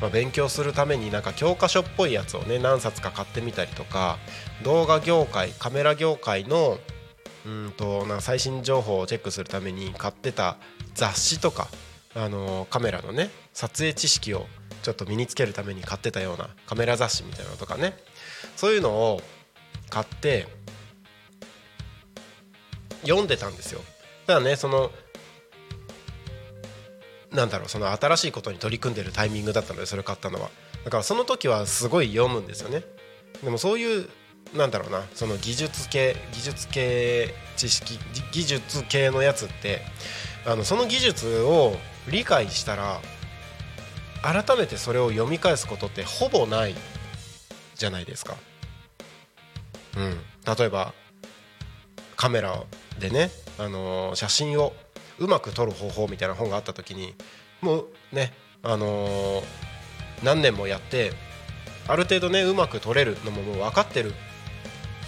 [0.00, 4.18] まあ、勉強するためになんか教科書っぽいやつをね何冊か買ってみたりとか
[4.64, 6.78] 動画業界カメラ業界の
[7.44, 10.56] うんとな最新情報をチェックするために買ってた
[10.94, 11.68] 雑誌とか、
[12.14, 14.46] あのカメラのね撮影知識を
[14.82, 17.94] ちょっと身につけるために買ってたようなカメラ雑誌みたいなのとかね。
[18.56, 19.20] そういうのを
[19.90, 20.48] 買って
[23.02, 23.80] 読んでたんですよ。
[24.26, 24.90] ただねその
[27.30, 30.50] なんだろうその新しいことに取り組んでるタイミングだったのでそれ買ったのは。
[30.84, 32.82] だからその時はすごい読むんですよね。
[33.42, 34.08] でもそういう
[34.54, 37.98] なんだろうなその技術系技術系知識
[38.32, 39.82] 技術系のやつって
[40.46, 41.76] あのその技術を
[42.10, 43.00] 理解したら
[44.22, 46.74] 改めてそれを読み返すことってほぼない
[47.74, 48.36] じゃないですか。
[49.96, 50.20] うん、
[50.58, 50.92] 例えば
[52.16, 52.62] カメラ
[52.98, 54.72] でね、あのー写真を
[55.18, 57.14] うまく撮る方法みたいな本があった時に
[57.60, 59.42] もうね、あのー
[60.22, 61.12] 何年もやって
[61.88, 64.12] ある程度ねうまく撮れるのももう分かってる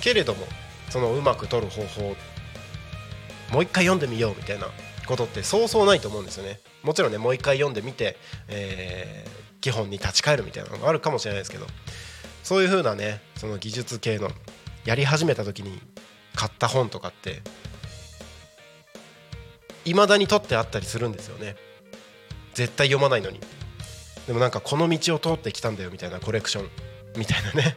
[0.01, 0.47] けれども
[0.89, 2.17] そのうまく撮る方法
[3.53, 4.67] もう一回読んでみようみたいな
[5.07, 6.61] ことってそうそうないと思うんですよね。
[6.83, 8.17] もちろんねもう一回読んでみて、
[8.49, 11.67] えー基本に立ち返るみたいなのがあるかもしれないですけど。
[12.43, 14.31] そういう風なねその技術系の
[14.85, 15.81] やり始めた時に
[16.35, 17.41] 買った本とかって
[19.85, 21.57] 未だに取ってあったりするんですよね。
[22.55, 23.41] 絶対読まないのに。
[24.27, 26.69] でもなんかこの道を通ってきたんだよみたいなコレクション
[27.17, 27.77] みたいなね。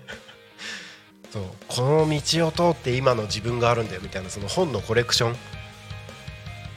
[1.31, 5.35] そうこの道を通って今の自分があるんだよみたいなその本のコレクション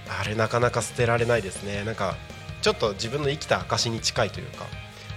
[0.08, 1.84] あれなかなか捨てられないですね。
[1.84, 2.16] なんか
[2.62, 4.66] ちょっと自分の生きた証に近いというか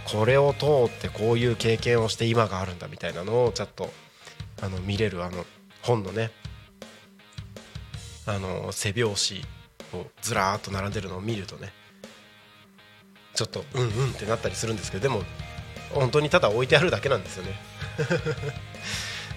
[0.06, 3.92] これを通ってこういう経験をして今があるんだみたいなのをちょっと
[4.62, 5.46] あの見れるあの
[5.82, 6.32] 本のね
[8.26, 9.44] あの背表
[9.92, 11.74] 紙をずらーっと並んでるのを見るとね
[13.34, 15.24] ちょっとうんうんってなったりするんですけどでも
[15.94, 17.56] 本当にただ置いてあるだけなんですよね。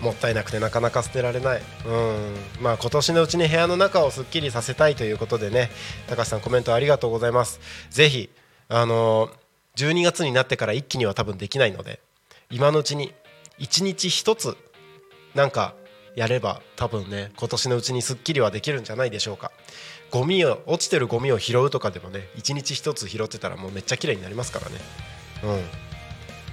[0.01, 1.63] もったいなくてなかなか捨てられない。
[1.87, 2.35] うん。
[2.61, 5.71] まあ今年のうちに部屋の中をすっきりさせたいということでね。
[6.07, 7.61] 高橋さんコメントありがとうございます。
[7.91, 8.31] ぜひ
[8.69, 9.31] あの
[9.77, 12.01] 12月になってから一気には多分できないので
[12.51, 13.13] 今のうちに
[13.59, 14.57] 1日1つ
[15.35, 15.75] なんか
[16.15, 19.51] やれば多分ね今年のうちにすっきりはできるんじゃないでしょうか。
[20.11, 24.77] ゴミを落ちてるゴミを拾うとかでもね1日1つ拾ってたらもうめっちゃ綺麗になりますからね。
[25.43, 25.65] うん。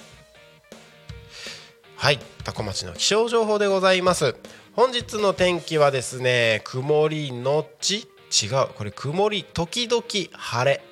[1.97, 4.37] はいタコ町の気象情報でございます。
[4.75, 8.07] 本日の天気はですね曇りのち。
[8.31, 10.85] 違うこれ曇り時々晴れ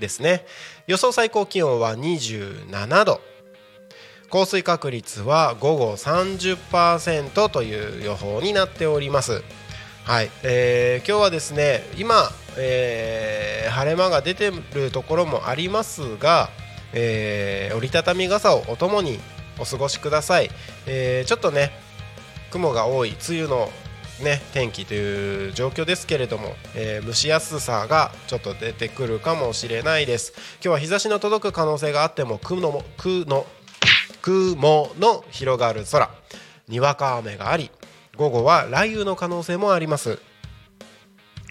[0.00, 0.46] ですね。
[0.86, 3.20] 予想最高気温は27度。
[4.30, 9.42] 降水確率は午後30%という予報になっております。
[10.04, 16.48] はい、えー、今日はですね今、えー、晴れ間が出てるところもありますが、
[16.92, 19.20] えー、折りたたみ傘をお供に
[19.60, 20.50] お過ごしください、
[20.88, 21.70] えー、ちょっとね
[22.50, 23.68] 雲が多い梅雨の
[24.24, 30.32] ね天気という状況ですけれども、え、蒸しやすさがちょっと出てくるかもしれないです。
[30.56, 33.46] 今日は日差しの届く可能性があっても雲の雲の
[34.20, 36.10] 雲の広がる空。
[36.68, 37.70] にわか雨があり
[38.16, 40.18] 午後は雷雨の可能性もあります。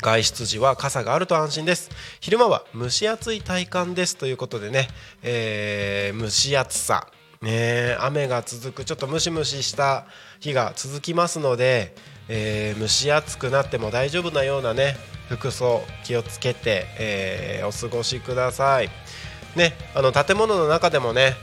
[0.02, 1.89] 外出時は傘があると安心です。
[2.19, 4.88] 昼間は蒸し暑い体感ですということでね、
[5.24, 7.08] えー、蒸し暑さ。
[7.41, 8.86] ね雨が続く。
[8.86, 10.06] ちょっとムシムシした
[10.39, 11.95] 日が続きますので、
[12.30, 14.97] えー、蒸し暑くなっても大丈夫なようなね
[15.30, 18.89] 服装気をつけて、えー、お過ごしください。
[19.56, 21.34] ねあの建物の中でもね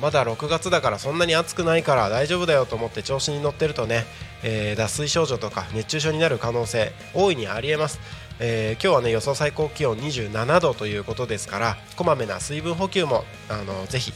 [0.00, 4.04] まだ6月だからそんなに暑くないから大丈夫だよと思って調子に乗ってるとね、
[4.42, 8.00] えー、脱水症状とか熱中症になる可能性大いにありえます、
[8.38, 14.12] えー、今日はね予想最高気温27度ということですからこまめな水分補給もあのぜひ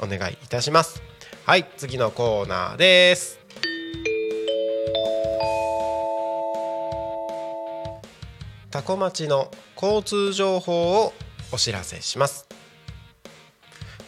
[0.00, 1.02] お願いいたします。
[1.44, 3.38] はい次のコーナーです。
[8.70, 11.14] タコ町の交通情報を
[11.52, 12.57] お知らせします。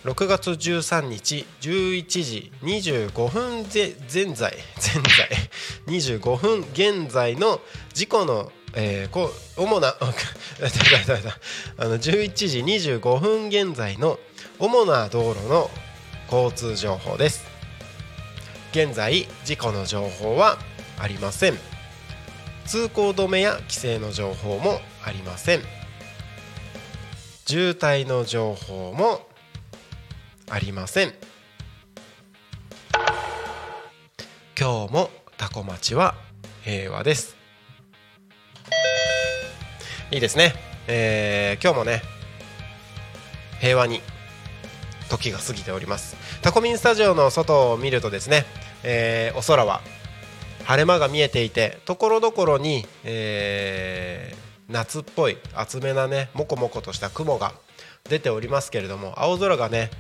[0.05, 5.29] 6月13日11時25分ぜ現在 現在
[5.87, 7.61] 25分現在の
[7.93, 14.19] 事故の、えー、こ主なあの11時25分現在の
[14.59, 15.71] 主な道路の
[16.33, 17.45] 交通情報です。
[18.73, 20.59] 現在事故の情報は
[20.99, 21.59] ありません。
[22.65, 25.63] 通行止めや規制の情報もありません。
[27.45, 29.30] 渋滞の情報も
[30.51, 31.15] ありません。
[34.59, 36.15] 今日もタコ町は
[36.63, 37.37] 平和です。
[40.11, 40.55] いいですね、
[40.89, 42.03] えー、今日もね
[43.61, 44.01] 平和に
[45.09, 46.17] 時が過ぎております。
[46.43, 48.45] タコミンスタジオの外を見るとですね、
[48.83, 49.81] えー、お空は
[50.65, 57.53] 晴れ間が見えていてところどころに、えー夏っぽい厚めなねもこもことした雲が
[58.09, 59.91] 出ておりますけれども青空がね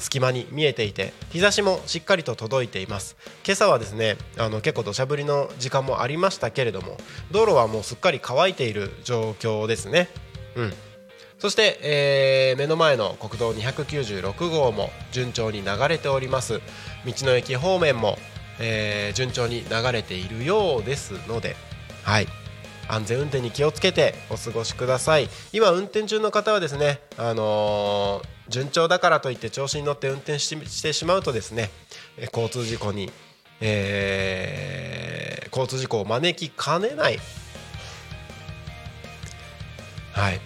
[0.00, 3.16] 隙間に見えていて日差しもしっかりと届いています。
[3.44, 6.96] 今朝はですねあの結構土砂降りの時間もありましたけれども
[7.30, 10.08] 道路はもうすっかり乾いている状況ですね。
[10.56, 10.72] うん。
[11.38, 16.60] そして、えー目の前の国道296号も順調に流れております。
[17.06, 18.18] 道の駅方面も、
[18.58, 21.56] えー順調に流れているようですので
[22.02, 22.26] はい。
[22.92, 25.28] 安全運転に気をつけてお過ごしください。
[25.52, 31.70] 今運転中の方はですねあのー順調だからといって調子に乗って運転ししてしまうとですね
[32.16, 33.12] え交通事故に、
[33.60, 37.18] えー交通事故を招きかねない。
[40.12, 40.40] はい。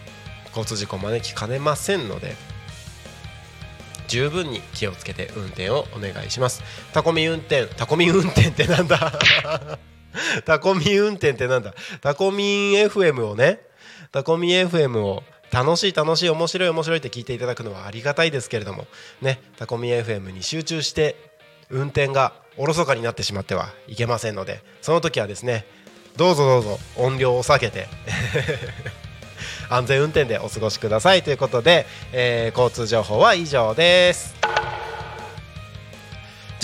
[0.49, 2.37] 交通事故を招きかねませんので
[4.09, 6.63] 十分に気をつけて運転をお願いします。
[6.93, 9.13] タコミ運転タコミ運転ってなんだ？
[10.45, 11.75] タコミ運転ってなんだ？
[12.01, 13.61] タコミン FM をね
[14.13, 18.87] タコミン FM を楽しい楽しい面白い面白いって聞いていただくのはありがたいですけれども
[19.23, 21.17] ねタコミン FM に集中して
[21.71, 25.65] 運転がおろそかになってしまってはいけませんのでその時はですね
[26.17, 27.89] どうぞどうぞ音量を下げて
[29.71, 34.35] 安全運転でお過ごしくださいということで、えー交通情報は以上です。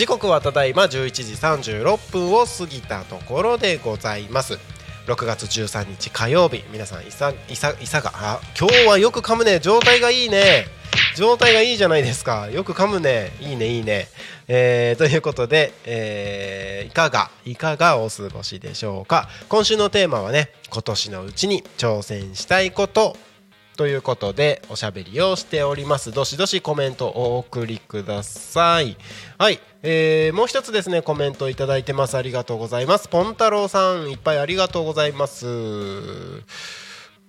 [0.01, 4.55] 時刻はただいま11時36分を過ぎたところでございます。
[5.07, 6.65] 6月13日火曜日。
[6.73, 8.11] 皆さんいさいさいさが？
[8.15, 9.61] あ今日はよく噛むね。
[9.61, 10.65] 状態がいいね。
[11.17, 12.49] 状態がいいじゃないですか。
[12.49, 13.33] よく噛むね。
[13.41, 14.09] いいねいいね、
[14.49, 17.31] えーということで、えーいかが？
[17.45, 19.29] いかがお過ごしでしょうか？
[19.51, 23.19] 今週のテーマはね今年のうちに挑戦したいこと。
[23.77, 26.13] ということでおしゃべりをしております。
[26.13, 28.97] どしどしコメントをお送りください。
[29.39, 32.17] はい、えーもう一つですねコメントいただいてます。
[32.17, 33.09] ありがとうございます。
[33.09, 35.47] ポン太郎さんいっぱいありがとうございます。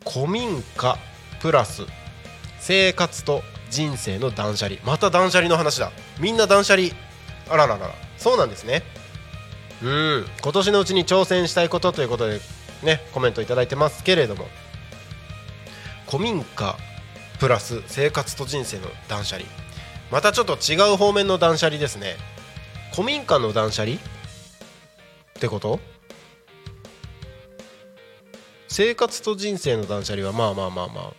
[0.06, 0.98] 古民家
[1.42, 1.84] プラス
[2.60, 4.80] 生活と人生の断捨離。
[4.84, 5.92] また断捨離の話だ。
[6.20, 6.90] みんな断捨離。
[7.50, 7.94] あらららら。
[8.18, 8.84] そうなんですね。
[9.82, 10.26] うん。
[10.42, 12.42] 今年のうちに挑戦したいことということで
[12.84, 14.48] ねコメントいただいてますけれども。
[16.10, 16.76] 古民家
[17.40, 19.48] プラス生活と人生の断捨離。
[20.12, 22.18] またちょっと違う方面の断捨離ですね。
[22.94, 23.98] 古民家の断捨離？
[23.98, 24.00] っ
[25.40, 25.80] てこと？
[28.68, 31.14] 生活と人生の断捨離はまあまあまあまあ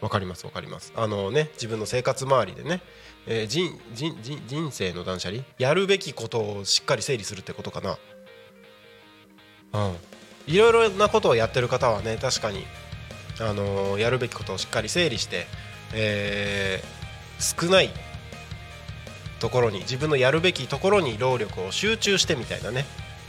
[0.00, 0.92] わかりますわかります。
[0.96, 2.80] あのね自分の生活周りでね、
[3.26, 5.42] えー人人人人生の断捨離？
[5.58, 7.98] やるべきことをしっかり整理するってことかな？
[9.72, 9.96] うん。
[10.46, 12.64] いろいろなことをやってる方はね確かに
[13.38, 15.46] あのーやるべきことをしっかり整理して、
[15.92, 16.98] えー
[17.40, 17.90] 少ない
[19.40, 22.84] ところに自分のやるべきところに労力を集中してみたいなね。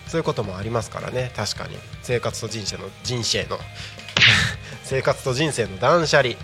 [0.08, 1.32] そういうこともありますからね。
[1.36, 1.78] 確かに。
[2.02, 3.60] 生活と人生の人生の。
[4.84, 6.34] 生活と人生の断捨離。
[6.34, 6.36] っ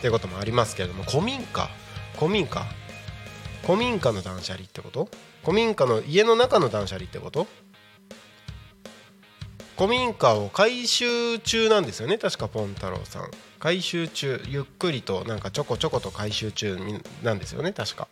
[0.00, 1.04] ていうこともありますけれども。
[1.04, 1.68] 古民家。
[2.18, 2.66] 古民家。
[3.62, 5.08] 古民家の断捨離ってこと？
[5.42, 7.46] 古民家の家の中の断捨離ってこと？
[9.76, 12.16] 古民家を改修中なんですよね。
[12.18, 13.30] 確かポン太郎さん。
[13.58, 14.42] 改修中。
[14.46, 16.78] ゆっくりとなんかちょこちょこと改修中
[17.22, 17.72] なんですよね。
[17.72, 18.08] 確か。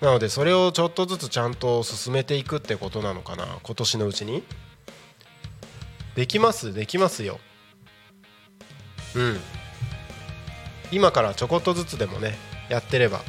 [0.00, 4.42] なのでそれをちょっとずつちゃんと進めていくってことなのかな今年のうちに。
[6.14, 7.38] できますできますよ。
[9.14, 9.40] うん。
[10.90, 12.36] 今からちょこっとずつでもね
[12.68, 13.20] やってれば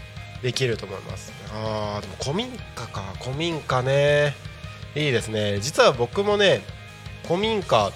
[0.41, 1.34] できると思います。
[1.51, 3.01] あーでも古民家か。
[3.22, 4.36] 古民家ね。
[4.95, 5.59] いいですね。
[5.59, 6.61] 実は僕もね
[7.26, 7.91] 古民家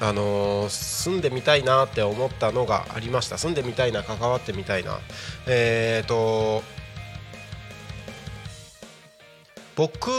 [0.00, 3.38] あのー住んでみたいなって思ったのがありました。
[3.38, 4.98] 住んでみたいな関わってみたいな。
[5.46, 6.62] えっ、と
[9.76, 10.10] 僕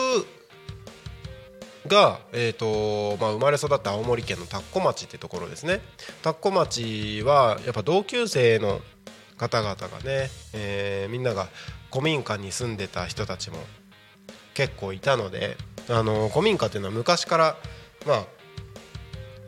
[1.88, 5.82] が、えーとまあ、生まれ育った青森県の田子町ってところですね。
[6.22, 8.82] 田子町はやっぱ同級生の
[9.38, 11.48] 方々がね、えーみんなが
[11.92, 13.58] 古民家に住んでた人たちも
[14.54, 15.58] 結構いたので
[15.90, 17.56] あの古民家っていうのは昔から
[18.06, 18.39] まあ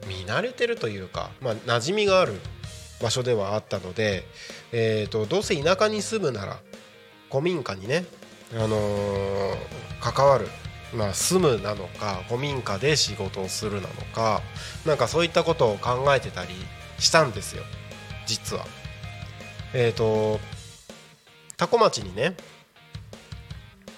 [0.07, 2.39] 見慣れてるというか、まあ、馴染みがある
[3.01, 4.23] 場所ではあったので、
[4.71, 6.59] えー、とどうせ田舎に住むなら
[7.29, 8.05] 古民家にね、
[8.53, 10.47] あのー関わる、
[10.93, 14.41] まあ、住むなのか古民家で仕事をするなのか
[14.85, 16.49] なんかそういったことを考えてたり
[16.97, 17.63] したんですよ
[18.25, 18.65] 実は。
[19.73, 20.39] えっ、と
[21.55, 22.35] 多古町にね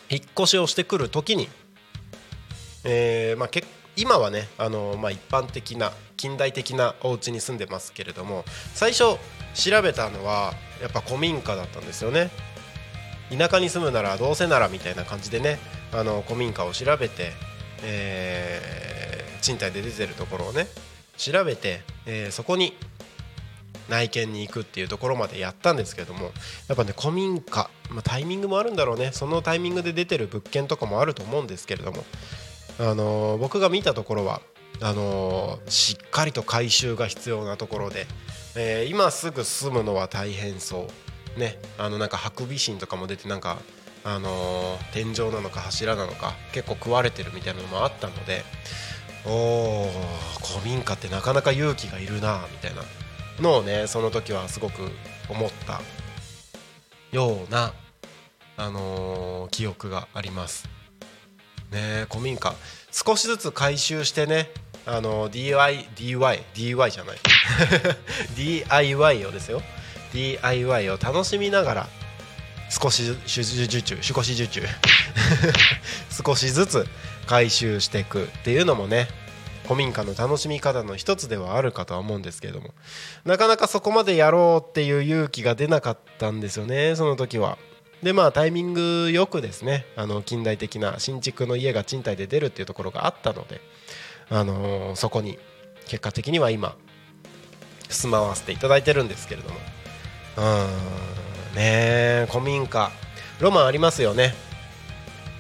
[0.10, 1.50] 引っ越しをしてくる時に、
[2.84, 3.64] えーまあ、け
[3.96, 9.18] 今はねあの、まあ、一般的な近代的なお家に住んでますけれども最初
[9.54, 12.32] 調べたのはやっぱ古民家だったんですよね。
[13.36, 15.58] 田舎に住むならどうせならみたいな感じでね
[15.92, 17.32] あの古民家を調べて、
[17.84, 18.84] えー
[19.44, 20.68] 賃貸で出てるところをね
[21.18, 22.74] 調べて、えーそこに
[23.90, 26.32] 内見に行くっていうところまでやったんですけども
[26.70, 29.12] やっぱね古民家、まあ、タイミングもあるんだろうね。
[29.12, 32.06] そのタイミングで出てる物件とかもあると思うんですけれども、
[32.80, 34.42] あの僕が見たところは
[34.82, 38.08] あのしっかりと改修が必要なところで、
[38.56, 40.88] えー今すぐ住むのは大変そ
[41.38, 43.60] うねあのなんかハクビシンとかも出てなんか
[44.04, 48.44] あの天井なのか柱なのか結構食われてるみたいなのもあったので
[49.26, 52.82] おー古民家ってなかなか勇気がいるなみたいな
[53.40, 54.92] のをねその時はすごく
[55.30, 55.82] 思った
[57.12, 57.74] ような、
[58.58, 60.68] あのー記憶があります。
[61.74, 62.54] ね古民家。
[62.92, 64.50] 少しずつ改修してね
[64.86, 67.18] あの DIY DIY DIY じゃない。
[68.38, 69.62] DIY をですよ。
[70.14, 71.88] DIY を楽しみながら
[72.70, 73.14] 少しず
[73.64, 74.62] 受注少し受注
[76.26, 76.88] 少しずつ
[77.26, 79.08] 回収していくっていうのもね
[79.64, 82.74] 古民家の楽しみ方の一つではあるかとは思うんですけれども。
[83.26, 87.58] なかなかそこまでやろうっていう勇気が出なかったんですよねその時は。
[88.04, 93.62] でまあタイミングよくですねあの近代的な新築の家が賃貸で出るっていうところがあったので、
[94.30, 95.40] あのそこに
[95.88, 96.76] 結果的には今
[97.90, 99.60] 住まわせていただいてるんですけれども。
[100.36, 100.42] う
[101.54, 102.92] んね古民家。
[103.40, 104.34] ロマンありますよね。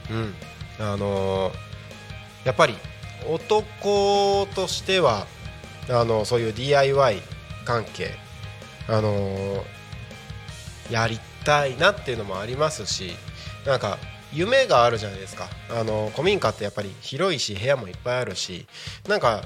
[0.10, 0.34] うん。
[0.80, 1.52] あの
[2.46, 2.76] やっぱり
[3.28, 5.28] 男としては
[5.90, 7.22] あのそういう DIY
[7.66, 8.12] 関係
[8.88, 9.64] あのー
[10.90, 13.12] やりたいなっていうのもありますし
[13.66, 13.98] なんか
[14.34, 15.48] 夢があるじゃないですか。
[15.70, 18.66] あの古民家ってやっぱり広いし部屋もいっぱいあるし
[19.08, 19.44] なんか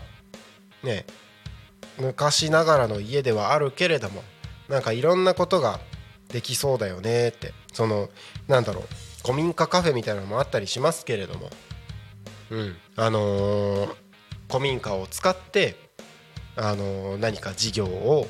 [0.83, 1.05] ね
[1.99, 4.23] 昔ながらの家ではあるけれども
[4.69, 5.79] なんかいろんなことが
[6.29, 8.09] できそうだよねってその
[8.47, 8.83] なんだろう
[9.23, 11.49] 古民家カフェみたいなのもあったりしますけれども
[12.51, 13.95] うんあのー
[14.49, 15.75] 古民家を使って
[16.55, 18.27] あのー何か事業を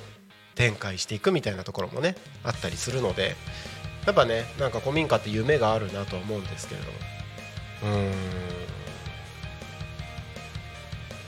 [0.58, 3.36] 展開していくみたいなところもねあったりするので
[4.06, 6.98] やっぱねなんか古民家って夢があるなと思うんですけれども。
[7.84, 8.14] うーん。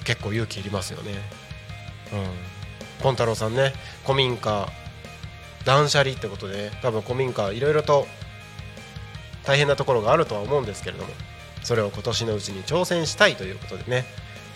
[0.04, 1.12] 結構勇気いりますよね。
[2.12, 3.04] うん。
[3.04, 3.74] ポン太郎さんね
[4.04, 4.68] 古民家
[5.66, 8.08] 断捨離ってことで多分古民家いろいろと
[9.46, 11.12] 大変なところがあるとは思うんですけれども
[11.64, 14.06] それを今年のうちに挑戦したいということでね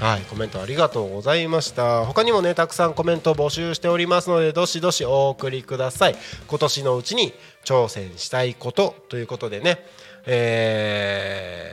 [0.03, 2.05] はいコメントありがとうございました。
[2.05, 6.17] 他にもねたくさんコメント募集しておりますのでどしどしお送りください。
[6.45, 7.31] 今年のうちに
[7.63, 9.79] 挑戦したいことということでね
[10.25, 11.69] え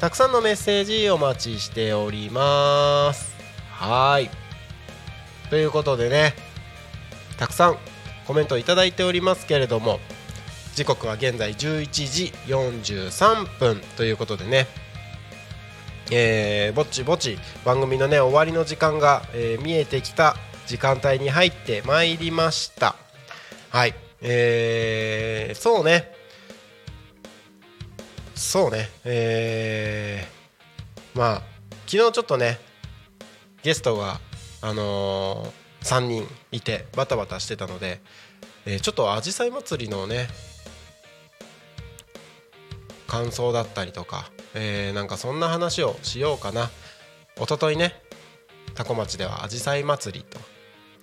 [0.00, 3.34] たくさんのメッセージお待ちしております。
[3.70, 4.30] はい。
[5.50, 6.34] ということでね
[7.38, 7.78] たくさん
[8.26, 9.98] コメントいただいておりますけれども
[10.74, 14.66] 時刻は現在11時43分ということでね
[16.10, 20.36] えーぼちぼち番組のね終わりの時間が、えー見えてきた
[20.66, 22.94] 時間帯に入ってまいりました。
[23.70, 23.94] はい。
[24.20, 26.12] えーそうね。
[28.34, 28.88] そうね。
[29.04, 31.42] えーまあ
[31.86, 32.58] 昨日ちょっとね
[33.62, 34.20] ゲストが
[34.62, 38.00] あのー3人いてバタバタしてたので、
[38.66, 40.28] えーちょっとあじさい祭りのね
[43.06, 46.70] 感想だったりとか、えーなんかそんな話をしようかな。
[47.36, 47.94] 一昨日ね
[48.74, 50.38] 多古町ではあじさい祭りと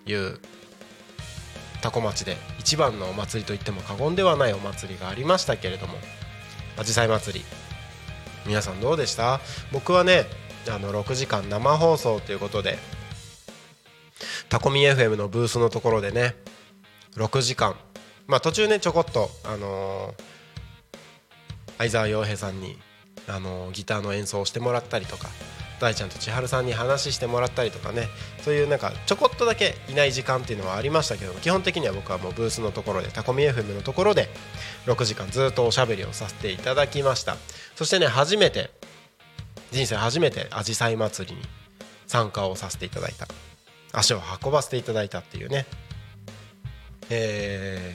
[0.10, 0.39] いう
[1.82, 5.95] 多古町で一番のお祭りといっても過言ではないお祭りがありましたけれども
[6.78, 7.45] あじさい祭り
[8.45, 9.39] 皆さんどうでした？
[9.74, 10.26] 僕はね
[10.70, 12.78] あの6時間生放送ということで
[14.49, 16.36] タコミ FM のブースのところでね
[17.16, 17.76] 6時間
[18.28, 20.24] まあ途中ねちょこっとあのー
[21.82, 22.77] 相沢洋平さんに、
[23.27, 25.27] あのギターの演奏をしてもらったりとか
[25.79, 28.07] 大ちゃんと千春さんに話してもらったりとかね。
[28.41, 34.29] そういうなんかちょこっとだけいない時間っていうのはありましたけど基本的には僕はもうブースのところでタコミ FM のところで
[34.86, 37.36] 6時間ずっとおしゃべりをさせていただきました。
[37.75, 38.71] そしてね初めて
[39.71, 41.41] 人生初めてあじさい祭りに
[42.07, 43.27] 参加をさせていただいた。
[43.93, 45.65] 足を運ばせていただいたっていうね。
[47.09, 47.93] え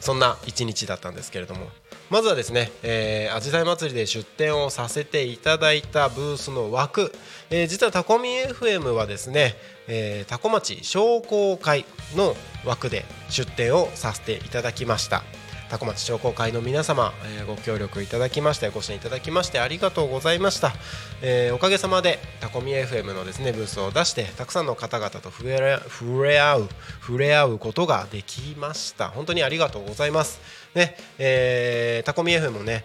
[0.00, 1.68] ー、そんな一日だったんですけれども。
[2.10, 7.12] まずはですね、えー、アジサイ祭りで出店をさせていただいたブースの枠、
[7.50, 9.56] えー、実はタコミ FM はですね、
[9.88, 11.84] えー、タコ町商工会
[12.16, 12.34] の
[12.64, 15.22] 枠で出店をさせていただきました。
[15.68, 20.72] タコ町商工会の皆様、えー、ご協力いただきましてご支援いただきましてありがとうございました、
[21.20, 26.68] えー、おかげさまでタコミ FM のですねブースを出してたくさんの方々と触れ触れ合う
[27.02, 29.08] 触れ合うことができました。
[29.10, 30.40] 本当にありがとうございます。
[30.74, 32.84] ねえー、タコミ FM もね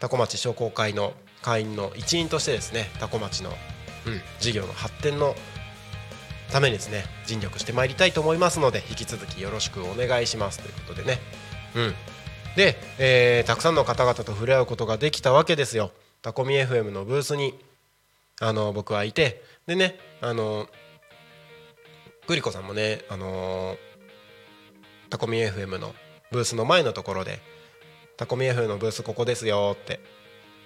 [0.00, 3.52] タコ町商工会の会員の一員としてですねタコ町の、う
[4.10, 5.34] ん、事業の発展の
[6.50, 10.60] ためにですね尽力してまいりたいと思いますので引き続きよろしくお願いします。
[10.60, 11.18] ということでね。
[11.74, 11.94] うん。
[12.56, 15.92] で、えー、たくさんの方々と触れ合うことができたわけですよ。
[16.22, 17.54] タコミ FM のブースに
[18.40, 20.66] あの僕はいてでねあの
[22.26, 23.76] グリコさんもねあの
[25.10, 25.94] タコミ FM の
[26.30, 27.40] ブースの前のところで
[28.16, 30.00] 「タコミ F のブースここですよ」って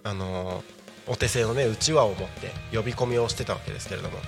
[0.02, 0.62] あの
[1.06, 4.18] お手製のねうちわを持って呼び込みをしてたわけですけれども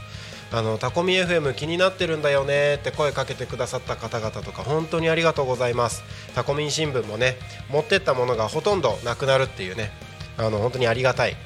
[0.52, 6.02] あのタコミ FM 気になってるんだよねって声かけてくださった方々とか本当にありがとうございます。
[6.34, 7.38] タコミン新聞もね
[7.70, 9.90] 持ってったものがほとんどなくなるっていうね
[10.36, 11.36] あの本当にありがたい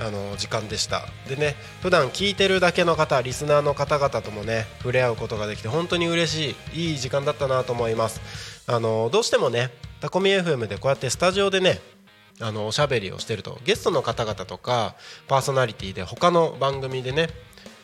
[0.00, 1.06] あの時間でした。
[1.28, 8.53] でね普段聞いてるだけの方リスナーの方々ともね触れ合うことができて本当に嬉しいいい時間だったなと思います。
[8.66, 11.80] あのどうしてもねタコミ FM でこうやってスタジオでね
[12.40, 14.96] あのおしゃべりをしてるとゲストの方々とか
[15.28, 17.28] パーソナリティで他の番組でね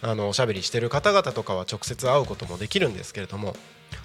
[0.02, 3.54] あのおしゃべりしてる方々とかは直接会うこともできるんですけれども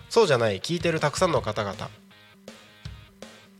[0.09, 1.89] そうじゃない聞いてるたくさんの方々。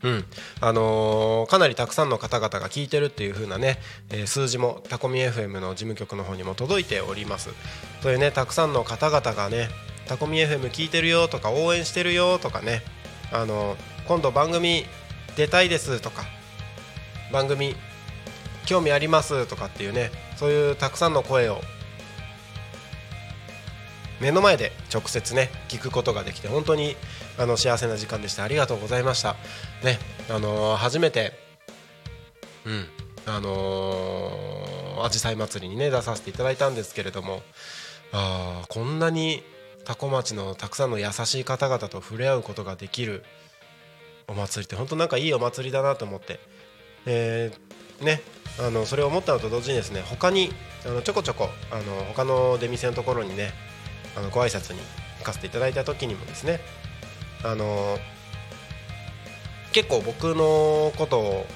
[0.02, 0.24] うん。
[0.60, 3.78] あのー、かなりたくさんの方々が聞いてるっていう風なね、
[4.10, 7.50] えー、数字もタコミ FM の事務局の方にも届いております。
[8.02, 9.68] そういうねたくさんの方々がね
[10.06, 12.82] タコミ FM 聞いてるよとか応援してるよとかね
[13.32, 14.86] あの、今度番組
[15.36, 16.24] 出たいですとか
[17.32, 17.74] 番組
[18.64, 21.60] 興味ありますとかっていうねそういうたくさんの声を
[24.20, 26.96] 目の前で直接ね聞くことができて本当に
[27.38, 28.44] あの幸せな時間でした。
[28.44, 29.36] ありがとうございました。
[29.84, 29.98] ね
[30.30, 31.32] あのー、初めて
[32.64, 32.86] うん
[33.26, 37.42] あのあじさい祭りにね出させていただいたんですけれども
[38.12, 39.42] あこんなに
[39.86, 43.24] 多古町のたくさんの優しい方々と触れ合うことができる
[44.26, 46.40] お祭りって本当なんかいいお祭りだなと思って、
[47.06, 48.20] えー、ね
[48.58, 50.50] あのそれを思ったのと同時にですね他に
[50.84, 51.82] あのちょこちょこあの
[52.14, 53.52] 他の出店のところにね
[54.16, 54.80] あのご挨拶に
[55.20, 56.58] 行かせていただいた時にもですね
[57.44, 57.98] あの
[59.72, 61.46] 結構僕のことを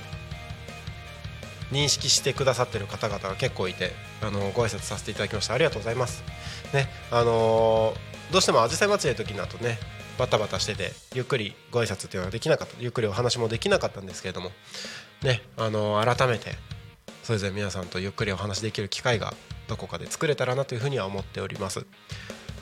[1.72, 5.54] 認識してくださってる方々が結構いてあのご挨拶させていただきました。
[5.54, 6.22] ありがとうございます。
[6.72, 7.94] ねあの
[8.30, 9.78] どうしてもあじさい祭りの時だとね
[10.18, 14.50] バタバタしててゆっくりご挨拶っていうのはできなかったゆっくりお話もできなかったんですけれども
[15.22, 16.52] ねあの改めて
[17.22, 19.34] それぞれ皆さんとゆっくりお話できる機会が
[19.68, 21.86] どこかで作れたらなというふうには思っております。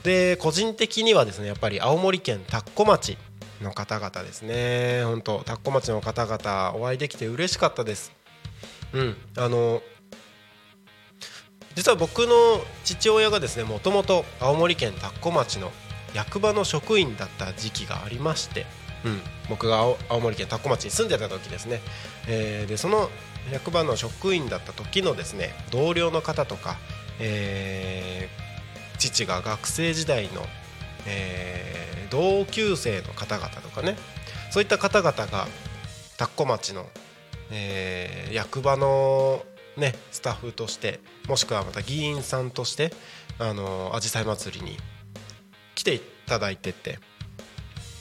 [0.03, 3.17] で個人的にはですねやっぱり青森県田子町
[3.61, 5.03] の方々ですね。
[5.03, 8.13] 本当田子町の方々お会いできて嬉しかったです。
[8.93, 9.81] うんあの
[11.79, 12.35] 実は僕の
[12.83, 15.71] 父親がですねもともと青森県田子町の
[16.13, 18.65] 役場の職員だった時期がありまして、
[19.05, 21.79] うん、僕が青森県田子町に住んでた時ですね、
[22.27, 23.09] えー、でその
[23.49, 26.75] 役場の職員だった時のですね同僚の方とか、
[27.19, 28.49] えー
[28.99, 30.45] 父が学生時代の、
[31.07, 33.95] えー、同級生の方々とかね
[34.51, 35.47] そういった方々が
[36.17, 36.85] 田子町の、
[37.49, 39.43] えー、役場の、
[39.79, 42.93] ね、スタッフとしてもしくはまた議員さんとして
[43.39, 44.77] あの紫陽花祭りに
[45.75, 46.99] 来ていただいてて、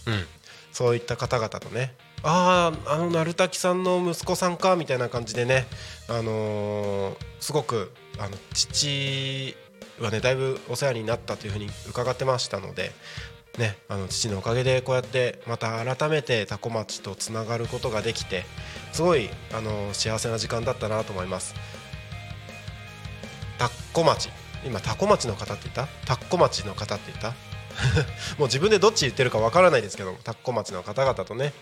[0.07, 0.24] うん、
[0.72, 5.66] そういった方々とねあああの鳴滝さんの息子さんかみたいな感じでね、
[6.09, 9.55] あのー、すごくあの父
[10.01, 12.91] はねだいぶお世話になったというふうに伺ってましたので、
[13.59, 18.44] ね、あの父のおかげでこうやってまた改めて多古町とつながることができて
[18.92, 21.54] すごいあの幸せな時間だったなと思います。
[23.59, 24.30] 田子町。
[24.64, 25.86] 今多古町の方って言った？
[26.06, 27.28] 田子町の方って言った？
[28.38, 31.52] もう自分でどっち言ってるかわからないですけど田子町の方々とね。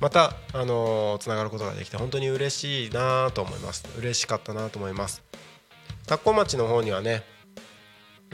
[0.00, 3.84] またあのつながることができて本当に嬉しいなと思います。
[3.98, 5.22] 嬉しかったなと思います。
[6.06, 7.22] 田子町の方にはね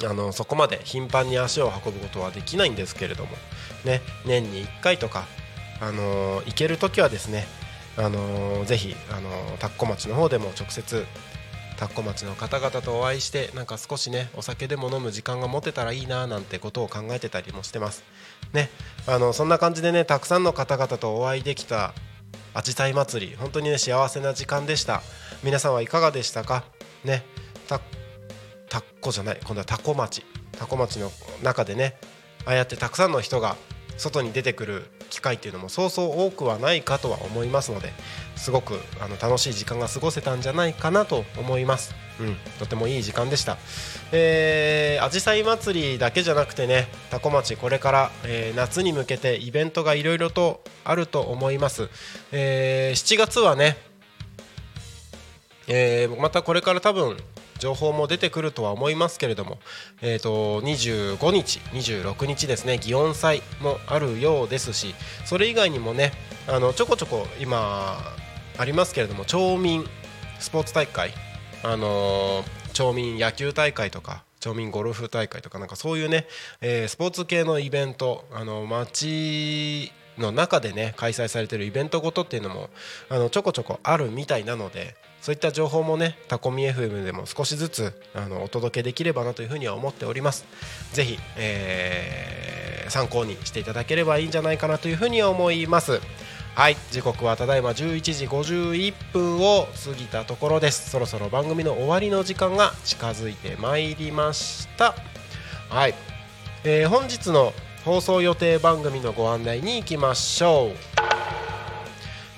[0.04, 3.32] あのそこまで頻繁に足を運ぶことはできないんですけれども、
[3.84, 5.26] ね、年に1回とか、
[5.80, 7.46] あの行ける時はですね、
[7.96, 11.04] あのぜひ、あのー田子町の方でも直接
[11.76, 18.04] 田子町の方々とお会いしてなんか少しねお酒でも飲む時間が持てたらいいななんてことを考えてたりもしてます。
[18.52, 18.70] ね、
[19.06, 21.92] あのそんな感じでねたくさんの方々とお会いできた
[22.54, 25.02] あじさい祭り本当にね幸せな時間でした
[25.44, 26.64] 皆さんはいかがでしたか？
[27.04, 27.24] ね
[27.68, 27.80] た
[28.68, 31.10] タッコじゃない今度はタコ町タコ町の
[31.42, 31.96] 中でね
[32.44, 33.56] ああやってたくさんの人が
[33.98, 37.92] 外に出てくる機会っていうのもそうそう多くはないかとは思いますので
[38.36, 43.58] すごくあの楽しい時間が過ごせたんじゃないかなと思います、うん、とてもいい時間でした。
[44.12, 51.88] えー、あじさい祭りだけじゃなくてねタコ町これから、えー夏に向けてイベントがいろいろとあると思います、
[52.32, 53.76] えー7月はね
[55.66, 57.16] えーまたこれから多分
[57.58, 59.58] 情報も出てくるとは思いますけれども、
[60.02, 64.94] えー、と25日、26日ですね祇園祭もあるようですし
[65.24, 66.12] それ以外にもね
[66.46, 67.98] あのちょこちょこ今
[68.58, 69.84] ありますけれども町民
[70.38, 71.12] スポーツ大会、
[71.62, 76.28] あのー町民野球大会とか町民ゴルフ大会とかなんかそういうね、
[76.60, 82.70] えースポーツ系のイベントあの町の中でね開催されてるイベントごとっていうのも
[83.08, 90.44] あのちょこちょこあるみたいなのでそういった情報もねタコミ FM でも少しずつあのお届けできればなというふうには思っております。
[90.92, 92.58] ぜひ、えー
[92.88, 96.00] 参考にしていただければいいんじゃないかなというふうに思います。
[96.54, 100.90] はい時刻はただいま11時51分を過ぎたところです。
[100.90, 104.94] そろそろ番組の終わりの時間が近づいてまいりました。
[105.68, 105.94] はい、
[106.64, 107.52] えー本日の
[107.84, 110.76] 放送予定番組のご案内に行きましょう。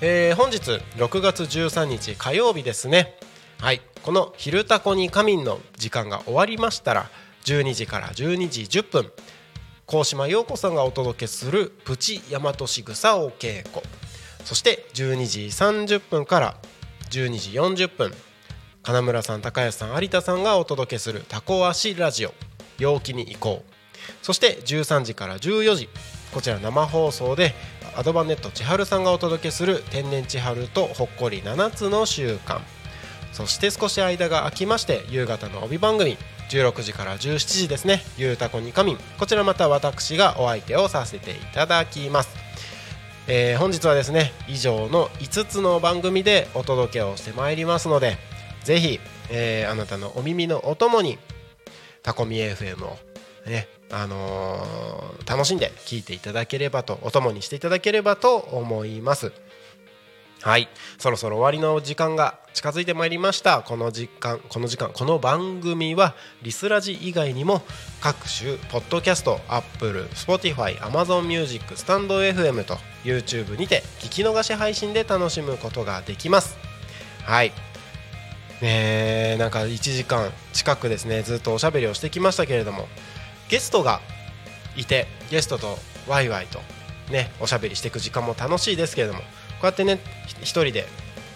[0.01, 0.57] えー本日
[0.97, 3.15] 6月13日火曜日ですね。
[3.59, 3.81] はい。
[4.03, 7.09] この「昼タコに仮眠」の時間が終わりましたら
[7.45, 9.11] 12時から12時10分
[9.85, 13.85] 高島陽子さんがお届けする「プチ大和しぐさお稽古」
[14.43, 16.55] そして12時30分から
[17.11, 18.11] 12時40分
[18.81, 22.33] 金村さん高安さん有田さんがお届けする「タコ足ラジオ。
[22.79, 23.73] 陽気に行こう」
[24.21, 25.89] そして13時から14時
[26.33, 27.53] こちら生放送で
[27.95, 32.61] アドバンネット千春さんがお届けする「天然千春とほっこり7つの習慣」
[33.33, 36.17] そして少し間が空きまして夕方の帯番組
[36.49, 42.29] 16時から17時ですね「ゆうたこにかみん」こちらまた私がお相手をさせていただきます、
[43.27, 48.17] えー本日はですね以上の5つの番組でお届けをしてまいりますので
[48.63, 48.99] ぜひ、
[49.29, 51.17] えーあなたのお耳のお供に
[52.03, 52.97] タコミ FM を
[53.45, 59.31] ねあのー楽しんで聞いていただければとお供にしていただければと思います。
[60.41, 60.67] はい。
[60.97, 63.61] そろそろ終わりの時間が近づいてまいりました。
[63.61, 67.61] この時間この時間この番組はリスラジ以外にも
[68.01, 76.57] 各種ポッドキャスト Apple、Spotify、Amazon Music、スタンド FM と YouTube にて聞き逃し配信で楽しむことができます。
[77.23, 77.51] はい。
[78.61, 82.87] ねえなんか1時間近くですねずっとおしゃべりをしてきましたけれども。
[83.51, 83.99] ゲストが
[84.77, 85.77] いてゲストと
[86.07, 86.59] ワイワイと
[87.11, 89.25] ねおしゃべりしていく時間も楽しいですけれどもこ
[89.63, 89.99] うやってね
[90.41, 90.85] 一人で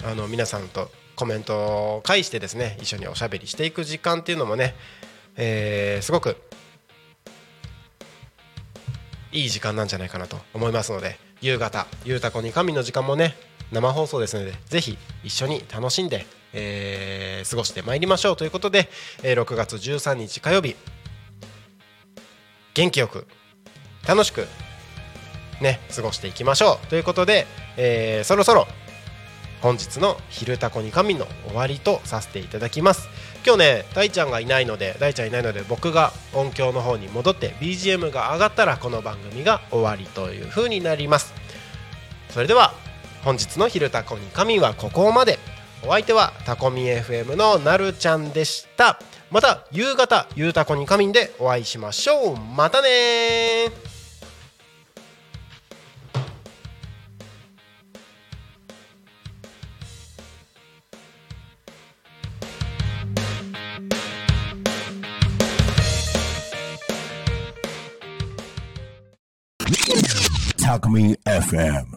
[0.05, 4.75] あの皆さんとコメントを返してですね一緒におしゃべりしていく時間っていうのもね、
[5.35, 6.37] えーすごく
[9.33, 13.35] いい時間なんじゃないかなと思いますので夕方「ゆうたこに神」の時間もね
[13.73, 18.89] 生放送ですのでぜひ一緒に楽しんで、えー過ごしてまいりましょうということで、
[19.21, 20.77] えー6月13日火曜日
[22.75, 23.25] 元気よく
[24.05, 24.47] 楽しく
[25.61, 26.87] ね過ごしていきましょう。
[26.87, 27.47] ということで、
[27.77, 28.67] えーそろそろ
[29.61, 33.07] 本日の「昼タコに神」の終わりとさせていただきます。
[33.45, 41.33] 今日ね大ちゃんがいないので大ちゃんいないので僕が音響の方に戻って BGM が上がったらこの番組が終わりという風になります。
[42.29, 42.73] それでは
[43.23, 45.39] 本日の「昼タコに神」はここまで。
[45.87, 48.99] お相手はタコミ FM のなるちゃんでした。
[49.35, 53.71] また夕方「ゆうたこに神」でお会いしましょうまたねー
[70.63, 71.87] Talk Me FM.